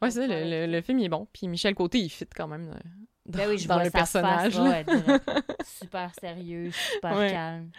c'est 0.02 0.10
ça, 0.12 0.26
le, 0.28 0.44
le- 0.66 0.66
le 0.72 0.80
film 0.80 1.00
il 1.00 1.06
est 1.06 1.08
bon. 1.08 1.26
Puis 1.32 1.48
Michel 1.48 1.74
Côté, 1.74 1.98
il 1.98 2.08
fit 2.08 2.24
quand 2.26 2.46
même 2.46 2.68
euh, 2.70 2.78
dans, 3.26 3.38
Ben 3.40 3.48
oui, 3.50 3.58
je 3.58 3.66
dans 3.66 3.74
vois 3.74 3.84
le 3.84 3.90
personnage. 3.90 4.56
Ouais, 4.58 4.86
super 5.64 6.12
sérieux, 6.20 6.70
super 6.70 7.16
Ouais. 7.16 7.30
calme. 7.32 7.70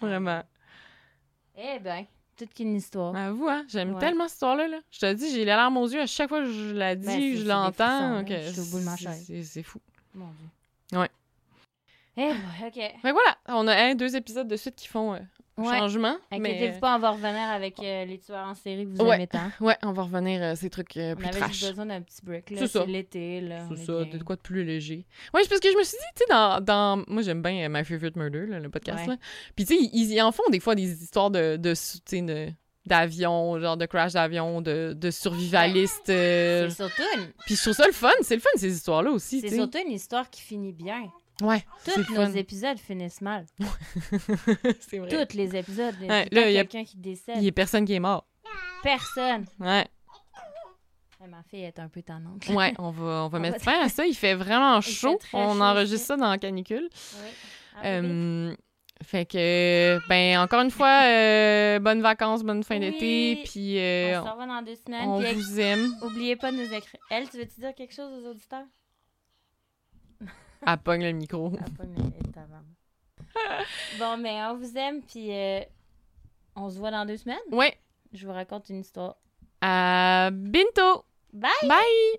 Vraiment. 0.00 0.42
Eh 1.56 1.80
ben, 1.80 2.04
toute 2.36 2.54
qu'une 2.54 2.74
histoire. 2.74 3.14
Avoue, 3.16 3.48
hein, 3.48 3.64
j'aime 3.68 3.94
Ouais. 3.94 4.00
tellement 4.00 4.24
cette 4.28 4.34
histoire-là. 4.34 4.68
Là. 4.68 4.78
Je 4.90 4.98
te 5.00 5.12
dis, 5.12 5.30
j'ai 5.30 5.38
les 5.38 5.44
larmes 5.46 5.76
aux 5.76 5.88
yeux 5.88 6.00
à 6.00 6.06
chaque 6.06 6.28
fois 6.28 6.40
que 6.42 6.50
je 6.52 6.72
la 6.74 6.94
dis, 6.94 7.06
Ben, 7.06 7.12
c'est 7.20 7.36
je 7.36 7.48
l'entends. 7.48 8.24
Je 8.26 8.52
suis 8.52 8.60
au 8.60 8.64
bout 8.66 8.78
de 8.80 8.84
ma 8.84 8.96
c'est- 8.96 9.04
chaise. 9.04 9.24
c'est- 9.26 9.42
C'est 9.42 9.62
fou. 9.62 9.80
Mon 10.14 10.26
Dieu. 10.26 10.98
Ouais. 10.98 11.10
Eh 12.18 12.28
ben, 12.28 12.66
OK. 12.66 12.74
Fait 12.74 12.92
que 13.02 13.12
voilà, 13.12 13.36
on 13.48 13.66
a 13.68 13.74
un, 13.74 13.94
deux 13.94 14.16
épisodes 14.16 14.48
de 14.48 14.56
suite 14.56 14.76
qui 14.76 14.88
font 14.88 15.14
euh, 15.14 15.18
Ouais. 15.58 15.78
changement. 15.78 16.16
Inquiétez-vous 16.30 16.74
mais... 16.74 16.80
pas, 16.80 16.96
on 16.96 16.98
va 16.98 17.10
revenir 17.12 17.48
avec 17.50 17.78
euh, 17.80 18.04
les 18.04 18.18
tueurs 18.18 18.46
en 18.46 18.54
série 18.54 18.84
que 18.84 18.90
vous 18.90 19.04
Ouais. 19.04 19.16
aimez 19.16 19.26
tant. 19.26 19.50
Ouais, 19.60 19.76
on 19.82 19.92
va 19.92 20.02
revenir 20.02 20.42
à 20.42 20.54
ces 20.56 20.68
trucs 20.70 20.96
euh, 20.96 21.12
On 21.14 21.16
plus 21.16 21.26
avait 21.28 21.38
trash. 21.40 21.52
juste 21.52 21.68
besoin 21.70 21.86
d'un 21.86 22.02
petit 22.02 22.20
break. 22.22 22.50
là. 22.50 22.66
C'est 22.66 22.86
l'été, 22.86 23.40
là. 23.40 23.66
on 23.70 23.74
C'est 23.74 23.82
est 23.82 23.86
ça, 23.86 24.04
de 24.04 24.22
quoi 24.22 24.36
de 24.36 24.40
plus 24.42 24.64
léger. 24.64 25.06
Ouais, 25.32 25.42
parce 25.48 25.60
que 25.60 25.70
je 25.72 25.76
me 25.76 25.82
suis 25.82 25.96
dit, 25.96 26.04
tu 26.14 26.24
sais, 26.24 26.30
dans, 26.30 26.60
dans. 26.60 27.04
Moi, 27.08 27.22
j'aime 27.22 27.40
bien 27.42 27.64
euh, 27.64 27.68
My 27.70 27.84
Favorite 27.84 28.16
Murder, 28.16 28.46
là, 28.46 28.60
le 28.60 28.68
podcast, 28.68 29.00
Ouais. 29.02 29.06
là. 29.14 29.16
Puis, 29.54 29.64
tu 29.64 29.76
sais, 29.76 29.90
ils, 29.92 30.12
ils 30.12 30.20
en 30.22 30.30
font 30.32 30.48
des 30.50 30.60
fois 30.60 30.74
des 30.74 31.02
histoires 31.02 31.30
de. 31.30 31.56
de, 31.56 31.72
tu 31.72 32.00
sais, 32.04 32.22
de 32.22 32.48
d'avion, 32.84 33.58
genre 33.58 33.76
de 33.76 33.84
crash 33.86 34.12
d'avion, 34.12 34.60
de, 34.60 34.92
de 34.96 35.10
survivalistes. 35.10 36.08
euh, 36.08 36.68
C'est 36.68 36.76
surtout, 36.84 37.02
une... 37.16 37.32
Puis 37.44 37.56
je 37.56 37.62
trouve 37.62 37.74
ça 37.74 37.84
le 37.84 37.92
fun, 37.92 38.10
c'est 38.22 38.36
le 38.36 38.40
fun 38.40 38.48
ces 38.54 38.72
histoires-là 38.72 39.10
aussi, 39.10 39.40
c'est 39.40 39.56
surtout 39.56 39.78
une 39.84 39.90
histoire 39.92 40.30
qui 40.30 40.40
finit 40.40 40.72
bien. 40.72 41.10
Ouais, 41.42 41.64
Tous 41.84 41.98
nos 42.14 42.22
fun. 42.26 42.32
épisodes 42.32 42.78
finissent 42.78 43.20
mal. 43.20 43.44
c'est 44.80 44.98
vrai. 44.98 45.26
Tous 45.26 45.36
les 45.36 45.54
épisodes. 45.56 45.94
Il 46.00 46.06
y 46.06 46.08
Ouais, 46.08 46.28
a 46.32 46.50
y 46.50 46.54
quelqu'un 46.54 46.84
qui 46.84 46.96
décède. 46.96 47.36
Il 47.38 47.44
y 47.44 47.48
a 47.48 47.52
personne 47.52 47.84
qui 47.84 47.92
est 47.92 48.00
mort. 48.00 48.26
Personne. 48.82 49.44
Ouais, 49.60 49.86
ma 51.28 51.42
fille 51.42 51.64
est 51.64 51.78
un 51.78 51.88
peu 51.88 52.02
tannante. 52.02 52.46
ouais, 52.48 52.72
on 52.78 52.90
va, 52.90 53.24
on 53.24 53.28
va 53.28 53.38
On 53.38 53.40
mettre 53.40 53.60
fin 53.62 53.80
à 53.80 53.88
ça. 53.88 54.06
Il 54.06 54.14
fait 54.14 54.34
vraiment 54.34 54.80
fait 54.80 54.90
chaud. 54.92 55.18
on 55.32 55.54
chaud 55.54 55.60
enregistre 55.60 56.06
ça 56.06 56.16
dans 56.16 56.30
la 56.30 56.38
canicule. 56.38 56.88
Oui. 56.92 57.28
Euh, 57.84 58.54
fait 59.02 59.26
que, 59.26 59.98
ben, 60.08 60.38
encore 60.38 60.62
une 60.62 60.70
fois, 60.70 61.02
euh, 61.04 61.78
bonnes 61.80 62.00
vacances, 62.00 62.42
bonne 62.42 62.62
fin 62.62 62.76
Oui. 62.78 62.80
d'été, 62.92 63.42
puis 63.44 63.78
euh, 63.78 64.20
on 64.20 64.24
se 64.24 64.30
revoit 64.30 64.46
dans 64.46 64.62
deux 64.62 64.74
semaines. 64.76 65.06
on 65.08 65.20
vous 65.20 65.60
aime. 65.60 65.92
Oubliez 66.02 66.36
pas 66.36 66.50
de 66.50 66.56
nous 66.56 66.72
écrire. 66.72 67.00
Elle, 67.10 67.28
tu 67.28 67.36
veux-tu 67.36 67.60
dire 67.60 67.74
quelque 67.74 67.94
chose 67.94 68.10
aux 68.24 68.30
auditeurs? 68.30 68.64
À 70.64 70.76
pogne 70.76 71.02
le 71.04 71.12
micro. 71.12 71.50
Pas, 71.50 71.84
mais 71.84 72.00
elle 72.20 72.28
est 72.28 72.32
taverne. 72.32 72.64
bon, 73.98 74.16
mais 74.16 74.42
on 74.44 74.56
vous 74.56 74.76
aime, 74.76 75.02
puis 75.02 75.32
euh, 75.32 75.60
on 76.54 76.70
se 76.70 76.78
voit 76.78 76.90
dans 76.90 77.04
deux 77.06 77.16
semaines. 77.16 77.38
Ouais, 77.52 77.76
Je 78.12 78.26
vous 78.26 78.32
raconte 78.32 78.68
une 78.70 78.80
histoire. 78.80 79.16
à 79.60 80.30
bientôt. 80.32 81.04
Bye! 81.32 81.50
Bye! 81.68 82.18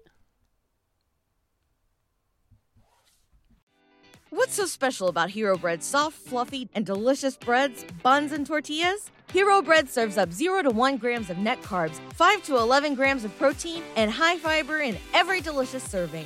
What's 4.30 4.54
so 4.56 4.66
special 4.66 5.08
about 5.08 5.30
Hero 5.30 5.58
Bread's 5.58 5.86
soft, 5.86 6.18
fluffy, 6.18 6.70
and 6.76 6.86
delicious 6.86 7.38
breads, 7.38 7.86
buns, 8.04 8.34
and 8.34 8.46
tortillas? 8.46 9.10
Hero 9.32 9.62
Bread 9.62 9.90
serves 9.90 10.18
up 10.18 10.32
0 10.32 10.64
to 10.64 10.70
1 10.70 10.98
grams 10.98 11.30
of 11.30 11.38
net 11.38 11.62
carbs, 11.62 12.00
5 12.14 12.44
to 12.44 12.58
11 12.58 12.96
grams 12.96 13.24
of 13.26 13.36
protein, 13.38 13.82
and 13.96 14.12
high 14.12 14.38
fiber 14.38 14.80
in 14.82 14.98
every 15.14 15.42
delicious 15.42 15.84
serving. 15.84 16.26